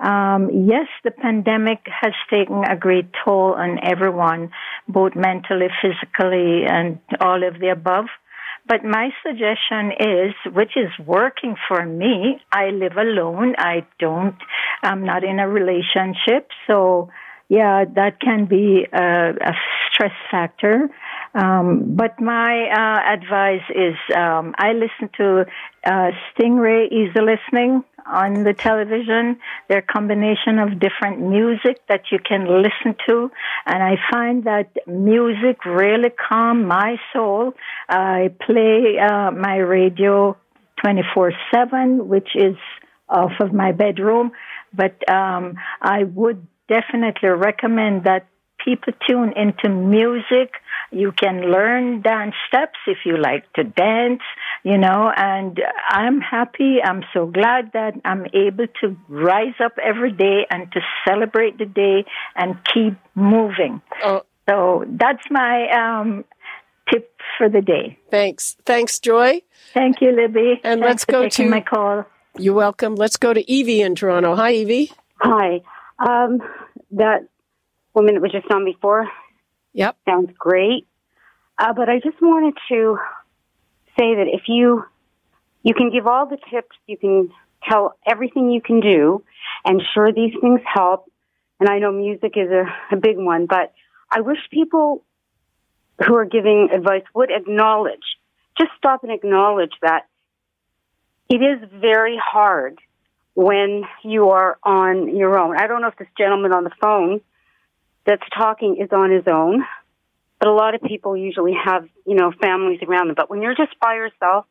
Um, 0.00 0.50
yes, 0.50 0.88
the 1.04 1.10
pandemic 1.10 1.80
has 1.86 2.14
taken 2.30 2.64
a 2.64 2.76
great 2.76 3.08
toll 3.22 3.54
on 3.54 3.78
everyone, 3.82 4.50
both 4.88 5.14
mentally, 5.14 5.68
physically, 5.82 6.64
and 6.66 6.98
all 7.20 7.46
of 7.46 7.60
the 7.60 7.68
above. 7.68 8.06
But 8.66 8.84
my 8.84 9.10
suggestion 9.24 9.92
is, 10.00 10.34
which 10.58 10.72
is 10.76 10.90
working 11.06 11.56
for 11.68 11.84
me, 11.84 12.40
I 12.50 12.70
live 12.70 12.96
alone. 12.96 13.54
I 13.58 13.86
don't, 13.98 14.36
I'm 14.82 15.04
not 15.04 15.24
in 15.24 15.38
a 15.40 15.48
relationship. 15.48 16.48
So, 16.66 17.10
yeah, 17.48 17.84
that 17.94 18.20
can 18.20 18.46
be 18.46 18.86
a, 18.92 19.30
a 19.30 19.52
stress 19.90 20.12
factor. 20.30 20.88
Um, 21.34 21.94
but 21.96 22.20
my 22.20 22.68
uh, 22.68 23.14
advice 23.14 23.64
is 23.70 23.94
um, 24.16 24.54
I 24.58 24.72
listen 24.72 25.10
to 25.18 25.46
uh, 25.84 26.10
Stingray 26.34 26.86
Easy 26.90 27.20
Listening 27.20 27.84
on 28.06 28.44
the 28.44 28.52
television. 28.52 29.38
They're 29.68 29.78
a 29.78 29.82
combination 29.82 30.58
of 30.58 30.80
different 30.80 31.20
music 31.20 31.80
that 31.88 32.04
you 32.10 32.18
can 32.18 32.46
listen 32.62 32.96
to. 33.08 33.30
And 33.66 33.82
I 33.82 33.96
find 34.10 34.44
that 34.44 34.70
music 34.86 35.64
really 35.64 36.10
calm 36.10 36.66
my 36.66 36.96
soul. 37.12 37.52
I 37.88 38.34
play 38.44 38.98
uh, 38.98 39.30
my 39.30 39.56
radio 39.56 40.36
24-7, 40.84 42.04
which 42.04 42.28
is 42.34 42.56
off 43.08 43.32
of 43.40 43.52
my 43.52 43.72
bedroom. 43.72 44.32
But 44.74 45.08
um, 45.10 45.54
I 45.80 46.04
would 46.04 46.46
definitely 46.72 47.28
recommend 47.28 48.04
that 48.04 48.26
people 48.64 48.92
tune 49.08 49.32
into 49.36 49.68
music. 49.68 50.48
You 50.90 51.12
can 51.12 51.36
learn 51.50 52.02
dance 52.02 52.34
steps 52.48 52.78
if 52.86 52.98
you 53.04 53.16
like 53.16 53.50
to 53.54 53.64
dance, 53.64 54.20
you 54.62 54.78
know, 54.78 55.10
and 55.16 55.58
I'm 55.88 56.20
happy. 56.20 56.78
I'm 56.84 57.02
so 57.14 57.26
glad 57.26 57.72
that 57.72 57.94
I'm 58.04 58.26
able 58.34 58.66
to 58.82 58.96
rise 59.08 59.58
up 59.64 59.72
every 59.82 60.12
day 60.12 60.46
and 60.50 60.70
to 60.72 60.80
celebrate 61.06 61.58
the 61.58 61.66
day 61.66 62.04
and 62.36 62.56
keep 62.72 62.94
moving. 63.14 63.80
Oh. 64.04 64.22
So 64.48 64.84
that's 64.86 65.24
my 65.30 65.56
um, 65.70 66.24
tip 66.90 67.14
for 67.38 67.48
the 67.48 67.62
day. 67.62 67.98
Thanks. 68.10 68.56
Thanks, 68.66 68.98
Joy. 68.98 69.42
Thank 69.72 70.00
you, 70.00 70.12
Libby. 70.12 70.60
And 70.62 70.80
Thanks 70.80 70.88
let's 70.88 71.04
go 71.04 71.28
to 71.28 71.48
my 71.48 71.60
call. 71.60 72.04
You're 72.38 72.54
welcome. 72.54 72.96
Let's 72.96 73.16
go 73.16 73.32
to 73.32 73.50
Evie 73.50 73.82
in 73.82 73.94
Toronto. 73.94 74.34
Hi, 74.34 74.52
Evie. 74.52 74.90
Hi. 75.20 75.62
Um, 75.98 76.40
that 76.92 77.28
woman 77.94 78.14
that 78.14 78.20
was 78.20 78.32
just 78.32 78.50
on 78.50 78.64
before. 78.64 79.08
Yep. 79.72 79.96
Sounds 80.06 80.30
great. 80.38 80.86
Uh, 81.58 81.72
but 81.72 81.88
I 81.88 81.96
just 81.96 82.20
wanted 82.20 82.54
to 82.68 82.98
say 83.98 84.14
that 84.16 84.26
if 84.32 84.42
you 84.48 84.84
you 85.62 85.74
can 85.74 85.90
give 85.90 86.06
all 86.06 86.26
the 86.26 86.38
tips, 86.50 86.76
you 86.86 86.96
can 86.98 87.30
tell 87.68 87.96
everything 88.06 88.50
you 88.50 88.60
can 88.60 88.80
do, 88.80 89.22
and 89.64 89.80
sure 89.94 90.12
these 90.12 90.34
things 90.40 90.60
help. 90.64 91.10
And 91.60 91.68
I 91.68 91.78
know 91.78 91.92
music 91.92 92.32
is 92.36 92.50
a, 92.50 92.64
a 92.90 92.96
big 92.96 93.16
one, 93.16 93.46
but 93.46 93.72
I 94.10 94.22
wish 94.22 94.38
people 94.50 95.04
who 96.04 96.16
are 96.16 96.24
giving 96.24 96.70
advice 96.74 97.04
would 97.14 97.30
acknowledge, 97.30 98.02
just 98.58 98.72
stop 98.76 99.04
and 99.04 99.12
acknowledge 99.12 99.72
that 99.82 100.06
it 101.28 101.36
is 101.36 101.68
very 101.80 102.18
hard 102.22 102.78
when 103.34 103.84
you 104.04 104.30
are 104.30 104.58
on 104.62 105.16
your 105.16 105.38
own. 105.38 105.56
I 105.56 105.66
don't 105.66 105.80
know 105.80 105.88
if 105.88 105.96
this 105.96 106.08
gentleman 106.18 106.52
on 106.52 106.64
the 106.64 106.72
phone 106.80 107.20
that's 108.06 108.22
talking 108.36 108.78
is 108.80 108.90
on 108.92 109.10
his 109.10 109.24
own. 109.26 109.64
But 110.38 110.48
a 110.48 110.54
lot 110.54 110.74
of 110.74 110.82
people 110.82 111.16
usually 111.16 111.52
have, 111.52 111.88
you 112.04 112.16
know, 112.16 112.32
families 112.42 112.80
around 112.82 113.06
them. 113.06 113.14
But 113.16 113.30
when 113.30 113.42
you're 113.42 113.54
just 113.54 113.78
by 113.80 113.94
yourself, 113.94 114.44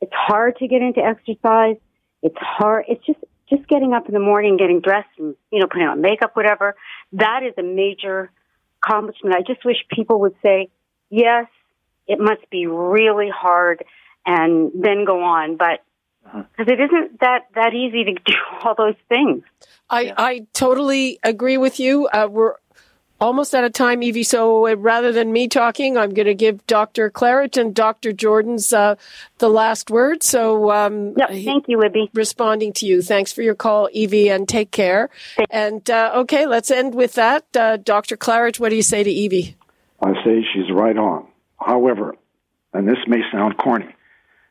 it's 0.00 0.12
hard 0.12 0.56
to 0.56 0.66
get 0.66 0.82
into 0.82 1.00
exercise. 1.00 1.76
It's 2.20 2.36
hard. 2.36 2.86
It's 2.88 3.06
just, 3.06 3.20
just 3.48 3.68
getting 3.68 3.92
up 3.92 4.08
in 4.08 4.12
the 4.12 4.18
morning, 4.18 4.56
getting 4.56 4.80
dressed 4.80 5.08
and, 5.18 5.36
you 5.52 5.60
know, 5.60 5.68
putting 5.68 5.86
on 5.86 6.00
makeup, 6.00 6.34
whatever. 6.34 6.74
That 7.12 7.44
is 7.44 7.54
a 7.56 7.62
major 7.62 8.32
accomplishment. 8.82 9.36
I 9.36 9.42
just 9.42 9.64
wish 9.64 9.76
people 9.94 10.20
would 10.22 10.34
say, 10.42 10.68
yes, 11.10 11.46
it 12.08 12.18
must 12.18 12.50
be 12.50 12.66
really 12.66 13.30
hard 13.32 13.84
and 14.26 14.72
then 14.74 15.04
go 15.04 15.22
on. 15.22 15.56
But 15.56 15.84
because 16.22 16.44
uh-huh. 16.58 16.64
it 16.72 16.80
isn't 16.80 17.20
that 17.20 17.46
that 17.54 17.74
easy 17.74 18.04
to 18.04 18.14
do 18.24 18.34
all 18.62 18.74
those 18.74 18.96
things. 19.08 19.42
I 19.88 20.00
yeah. 20.02 20.14
I 20.16 20.46
totally 20.52 21.18
agree 21.22 21.58
with 21.58 21.80
you. 21.80 22.06
Uh, 22.08 22.28
we're 22.30 22.54
almost 23.20 23.54
out 23.54 23.64
of 23.64 23.72
time, 23.72 24.02
Evie. 24.02 24.22
So 24.22 24.66
uh, 24.66 24.74
rather 24.74 25.12
than 25.12 25.32
me 25.32 25.46
talking, 25.48 25.96
I'm 25.96 26.14
going 26.14 26.26
to 26.26 26.34
give 26.34 26.66
Dr. 26.66 27.10
Klarreich 27.10 27.60
and 27.60 27.74
Dr. 27.74 28.12
Joordens 28.12 28.72
uh, 28.72 28.96
the 29.38 29.48
last 29.48 29.90
word. 29.90 30.22
So, 30.22 30.70
um, 30.70 31.14
yep, 31.16 31.28
thank 31.30 31.68
you, 31.68 31.78
Libby. 31.78 32.10
Responding 32.14 32.72
to 32.74 32.86
you. 32.86 33.02
Thanks 33.02 33.32
for 33.32 33.42
your 33.42 33.54
call, 33.54 33.88
Evie, 33.92 34.30
and 34.30 34.48
take 34.48 34.70
care. 34.70 35.10
And 35.50 35.88
uh, 35.90 36.12
okay, 36.16 36.46
let's 36.46 36.70
end 36.70 36.94
with 36.94 37.14
that. 37.14 37.44
Uh, 37.54 37.76
Dr. 37.76 38.16
Klarreich, 38.16 38.58
what 38.58 38.70
do 38.70 38.76
you 38.76 38.82
say 38.82 39.02
to 39.02 39.10
Evie? 39.10 39.56
I 40.02 40.14
say 40.24 40.44
she's 40.52 40.70
right 40.72 40.96
on. 40.96 41.26
However, 41.58 42.14
and 42.72 42.88
this 42.88 42.98
may 43.06 43.20
sound 43.30 43.58
corny, 43.58 43.94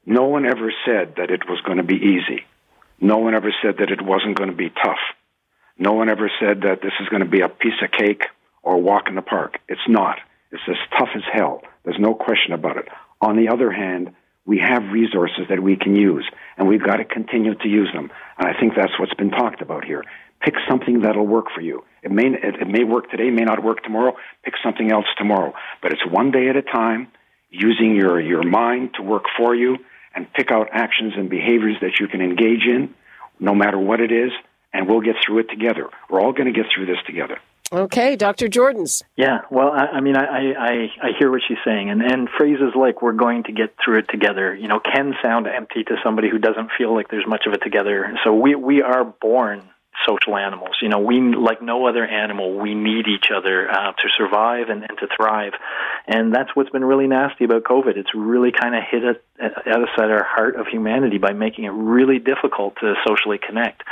no 0.10 0.26
one 0.26 0.48
ever 0.48 0.74
said 0.88 1.13
that 1.17 1.30
it 1.30 1.48
was 1.48 1.62
going 1.62 1.78
to 1.78 1.84
be 1.84 1.93
easy. 1.93 2.41
No 3.00 3.19
one 3.19 3.36
ever 3.36 3.54
said 3.62 3.76
that 3.78 3.91
it 3.91 4.02
wasn't 4.02 4.36
going 4.36 4.50
to 4.50 4.56
be 4.56 4.72
tough. 4.72 4.98
No 5.78 5.93
one 5.93 6.10
ever 6.10 6.32
said 6.39 6.62
that 6.62 6.82
this 6.82 6.93
is 7.00 7.08
going 7.10 7.24
to 7.24 7.30
be 7.30 7.41
a 7.41 7.48
piece 7.48 7.80
of 7.84 7.91
cake 7.91 8.24
or 8.63 8.74
a 8.74 8.80
walk 8.80 9.04
in 9.08 9.13
the 9.13 9.22
park. 9.22 9.60
It's 9.67 9.88
not. 9.88 10.17
It's 10.52 10.63
as 10.67 10.78
tough 10.98 11.10
as 11.15 11.22
hell. 11.32 11.62
There's 11.86 12.00
no 12.00 12.15
question 12.15 12.54
about 12.54 12.78
it. 12.78 12.88
On 13.22 13.38
the 13.38 13.54
other 13.54 13.72
hand, 13.72 14.15
we 14.48 14.58
have 14.58 14.91
resources 14.91 15.45
that 15.50 15.62
we 15.62 15.78
can 15.78 15.95
use, 15.95 16.28
and 16.58 16.67
we've 16.67 16.84
got 16.84 16.95
to 16.95 17.06
continue 17.06 17.54
to 17.54 17.67
use 17.67 17.89
them. 17.93 18.10
And 18.39 18.48
I 18.48 18.60
think 18.60 18.74
that's 18.76 18.98
what's 19.00 19.13
been 19.13 19.30
talked 19.30 19.62
about 19.62 19.86
here. 19.86 20.04
Pick 20.41 20.56
something 20.67 21.02
that'll 21.02 21.28
work 21.28 21.45
for 21.54 21.62
you. 21.62 21.84
It 22.02 22.10
may 22.10 22.26
it, 22.30 22.56
it 22.62 22.67
may 22.67 22.84
work 22.84 23.12
today, 23.12 23.30
may 23.30 23.43
not 23.43 23.63
work 23.63 23.84
tomorrow. 23.84 24.15
Pick 24.43 24.56
something 24.63 24.91
else 24.91 25.06
tomorrow. 25.19 25.54
But 25.84 25.91
it's 25.91 26.02
one 26.10 26.32
day 26.32 26.50
at 26.50 26.56
a 26.56 26.63
time, 26.63 27.10
using 27.52 27.95
your 27.95 28.19
your 28.19 28.41
mind 28.41 28.95
to 28.95 29.04
work 29.04 29.26
for 29.38 29.54
you, 29.54 29.78
and 30.15 30.32
pick 30.34 30.52
out 30.52 30.69
actions 30.72 31.13
and 31.15 31.30
behaviors 31.30 31.78
that 31.82 32.00
you 32.00 32.08
can 32.08 32.22
engage 32.22 32.63
in, 32.63 32.93
no 33.39 33.54
matter 33.54 33.78
what 33.78 34.02
it 34.02 34.12
is, 34.12 34.32
and 34.74 34.88
we'll 34.88 35.02
get 35.02 35.15
through 35.26 35.39
it 35.39 35.50
together. 35.50 35.89
We're 36.10 36.22
all 36.22 36.34
going 36.34 36.52
to 36.52 36.58
get 36.58 36.65
through 36.74 36.86
this 36.88 36.98
together. 37.06 37.39
Okay, 37.72 38.15
Dr. 38.15 38.48
Joordens. 38.48 39.04
Yeah, 39.15 39.41
well, 39.52 39.72
I, 39.72 39.98
I 39.98 40.02
mean, 40.02 40.15
I, 40.17 40.54
I 40.54 40.72
I 41.04 41.10
hear 41.19 41.30
what 41.30 41.41
she's 41.48 41.60
saying, 41.63 41.91
and 41.91 42.02
and 42.02 42.28
phrases 42.36 42.74
like 42.76 43.04
"we're 43.04 43.12
going 43.12 43.43
to 43.43 43.52
get 43.52 43.76
through 43.84 44.00
it 44.00 44.10
together," 44.10 44.56
you 44.56 44.67
know, 44.67 44.80
can 44.80 45.13
sound 45.22 45.45
empty 45.45 45.84
to 45.84 45.95
somebody 46.04 46.30
who 46.30 46.39
doesn't 46.39 46.72
feel 46.78 46.95
like 46.95 47.10
there's 47.10 47.28
much 47.28 47.45
of 47.45 47.54
it 47.54 47.62
together. 47.62 48.17
So 48.24 48.34
we 48.34 48.56
we 48.56 48.82
are 48.82 49.04
born 49.06 49.69
social 50.08 50.36
animals. 50.36 50.78
You 50.82 50.89
know, 50.89 51.00
we 51.00 51.19
like 51.19 51.62
no 51.62 51.88
other 51.88 52.04
animal, 52.04 52.58
we 52.58 52.74
need 52.74 53.08
each 53.08 53.30
other 53.36 53.69
uh, 53.69 53.91
to 53.91 54.10
survive 54.17 54.69
and, 54.69 54.84
and 54.84 54.98
to 54.98 55.08
thrive, 55.15 55.54
and 56.08 56.34
that's 56.34 56.56
what's 56.56 56.72
been 56.72 56.86
really 56.86 57.08
nasty 57.08 57.43
about 57.43 57.65
COVID. 57.65 57.98
It's 57.98 58.15
really 58.15 58.52
kind 58.52 58.76
of 58.76 58.82
hit 58.89 59.04
at, 59.04 59.22
at 59.39 59.67
us 59.67 59.89
at 59.97 60.10
our 60.12 60.23
heart 60.23 60.56
of 60.56 60.67
humanity 60.67 61.17
by 61.17 61.34
making 61.34 61.65
it 61.65 61.69
really 61.69 62.19
difficult 62.19 62.75
to 62.82 62.95
socially 63.08 63.38
connect. 63.38 63.84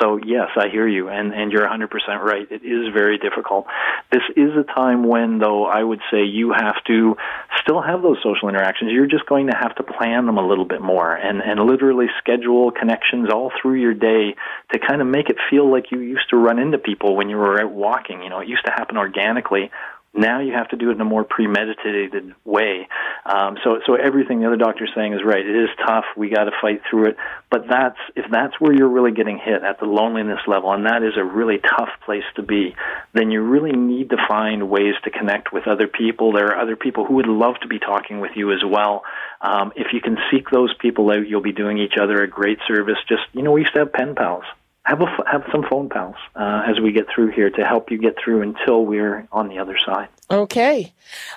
So 0.00 0.18
yes, 0.24 0.48
I 0.56 0.68
hear 0.68 0.86
you, 0.86 1.08
and 1.08 1.32
and 1.34 1.52
you're 1.52 1.66
100% 1.66 1.88
right. 2.22 2.46
It 2.50 2.62
is 2.64 2.92
very 2.92 3.18
difficult. 3.18 3.66
This 4.12 4.22
is 4.36 4.50
a 4.56 4.64
time 4.64 5.06
when, 5.06 5.38
though, 5.38 5.66
I 5.66 5.82
would 5.82 6.00
say 6.10 6.24
you 6.24 6.52
have 6.52 6.82
to 6.86 7.16
still 7.60 7.82
have 7.82 8.02
those 8.02 8.18
social 8.22 8.48
interactions. 8.48 8.92
You're 8.92 9.06
just 9.06 9.26
going 9.26 9.48
to 9.48 9.56
have 9.56 9.74
to 9.76 9.82
plan 9.82 10.26
them 10.26 10.38
a 10.38 10.46
little 10.46 10.64
bit 10.64 10.80
more 10.80 11.14
and 11.14 11.42
and 11.42 11.60
literally 11.60 12.06
schedule 12.18 12.70
connections 12.70 13.28
all 13.32 13.52
through 13.60 13.80
your 13.80 13.94
day 13.94 14.34
to 14.72 14.78
kind 14.78 15.00
of 15.00 15.06
make 15.06 15.28
it 15.28 15.36
feel 15.50 15.56
feel 15.56 15.70
like 15.70 15.90
you 15.90 16.00
used 16.00 16.28
to 16.30 16.36
run 16.36 16.58
into 16.58 16.78
people 16.78 17.16
when 17.16 17.28
you 17.28 17.36
were 17.36 17.60
out 17.60 17.70
walking. 17.70 18.22
You 18.22 18.30
know, 18.30 18.40
it 18.40 18.48
used 18.48 18.64
to 18.66 18.72
happen 18.72 18.96
organically. 18.96 19.70
Now 20.16 20.40
you 20.40 20.52
have 20.52 20.68
to 20.70 20.76
do 20.76 20.90
it 20.90 20.94
in 20.94 21.00
a 21.00 21.04
more 21.04 21.24
premeditated 21.24 22.34
way. 22.44 22.88
Um, 23.26 23.58
so, 23.62 23.80
so 23.86 23.94
everything 23.94 24.40
the 24.40 24.46
other 24.46 24.56
doctor's 24.56 24.90
saying 24.94 25.12
is 25.12 25.20
right. 25.24 25.44
It 25.44 25.64
is 25.64 25.68
tough. 25.86 26.04
We 26.16 26.30
got 26.30 26.44
to 26.44 26.52
fight 26.60 26.80
through 26.88 27.10
it. 27.10 27.16
But 27.50 27.64
that's 27.68 27.98
if 28.14 28.24
that's 28.30 28.58
where 28.58 28.72
you're 28.72 28.88
really 28.88 29.12
getting 29.12 29.38
hit 29.38 29.62
at 29.62 29.78
the 29.78 29.84
loneliness 29.84 30.40
level, 30.46 30.72
and 30.72 30.86
that 30.86 31.02
is 31.02 31.16
a 31.16 31.24
really 31.24 31.58
tough 31.58 31.90
place 32.04 32.24
to 32.36 32.42
be. 32.42 32.74
Then 33.12 33.30
you 33.30 33.42
really 33.42 33.72
need 33.72 34.10
to 34.10 34.16
find 34.28 34.70
ways 34.70 34.94
to 35.04 35.10
connect 35.10 35.52
with 35.52 35.68
other 35.68 35.86
people. 35.86 36.32
There 36.32 36.46
are 36.46 36.60
other 36.60 36.76
people 36.76 37.04
who 37.04 37.14
would 37.14 37.26
love 37.28 37.56
to 37.60 37.68
be 37.68 37.78
talking 37.78 38.20
with 38.20 38.32
you 38.36 38.52
as 38.52 38.64
well. 38.64 39.02
Um, 39.42 39.72
if 39.76 39.88
you 39.92 40.00
can 40.00 40.16
seek 40.30 40.50
those 40.50 40.74
people 40.80 41.10
out, 41.10 41.28
you'll 41.28 41.42
be 41.42 41.52
doing 41.52 41.78
each 41.78 41.98
other 42.00 42.22
a 42.22 42.28
great 42.28 42.58
service. 42.66 42.98
Just 43.08 43.22
you 43.32 43.42
know, 43.42 43.52
we 43.52 43.60
used 43.60 43.74
to 43.74 43.80
have 43.80 43.92
pen 43.92 44.14
pals 44.14 44.44
have 44.86 45.00
a, 45.00 45.06
have 45.30 45.42
some 45.50 45.64
phone 45.68 45.88
pals 45.88 46.14
uh, 46.36 46.62
as 46.66 46.80
we 46.80 46.92
get 46.92 47.06
through 47.12 47.32
here 47.32 47.50
to 47.50 47.64
help 47.64 47.90
you 47.90 47.98
get 47.98 48.14
through 48.22 48.42
until 48.42 48.86
we're 48.86 49.26
on 49.32 49.48
the 49.48 49.58
other 49.58 49.76
side. 49.84 50.08
Okay. 50.30 50.92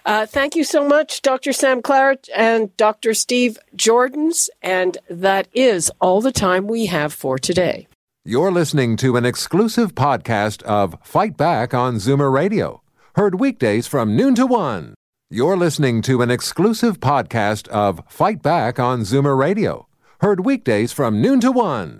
Uh, 0.06 0.26
thank 0.28 0.56
you 0.56 0.64
so 0.64 0.88
much, 0.88 1.22
Dr. 1.24 1.52
Sam 1.52 1.82
Klarreich 1.82 2.30
and 2.36 2.76
Dr. 2.78 3.14
Steve 3.14 3.58
Joordens. 3.76 4.50
And 4.62 5.00
that 5.10 5.48
is 5.52 5.92
all 6.00 6.22
the 6.22 6.32
time 6.32 6.68
we 6.68 6.86
have 6.86 7.12
for 7.12 7.40
today. 7.40 7.88
You're 8.24 8.52
listening 8.52 8.98
to 8.98 9.16
an 9.16 9.26
exclusive 9.26 9.96
podcast 9.96 10.62
of 10.64 10.96
Fight 11.02 11.36
Back 11.36 11.74
on 11.74 11.96
Zoomer 11.96 12.32
Radio, 12.32 12.84
heard 13.16 13.40
weekdays 13.40 13.88
from 13.88 14.16
noon 14.16 14.36
to 14.36 14.46
one. 14.46 14.94
You're 15.32 15.58
listening 15.58 16.02
to 16.04 16.22
an 16.22 16.30
exclusive 16.30 17.00
podcast 17.00 17.68
of 17.70 18.02
Fight 18.08 18.44
Back 18.44 18.80
on 18.80 19.02
Zoomer 19.02 19.38
Radio, 19.38 19.88
heard 20.22 20.46
weekdays 20.46 20.92
from 20.92 21.22
noon 21.22 21.40
to 21.40 21.52
one. 21.52 22.00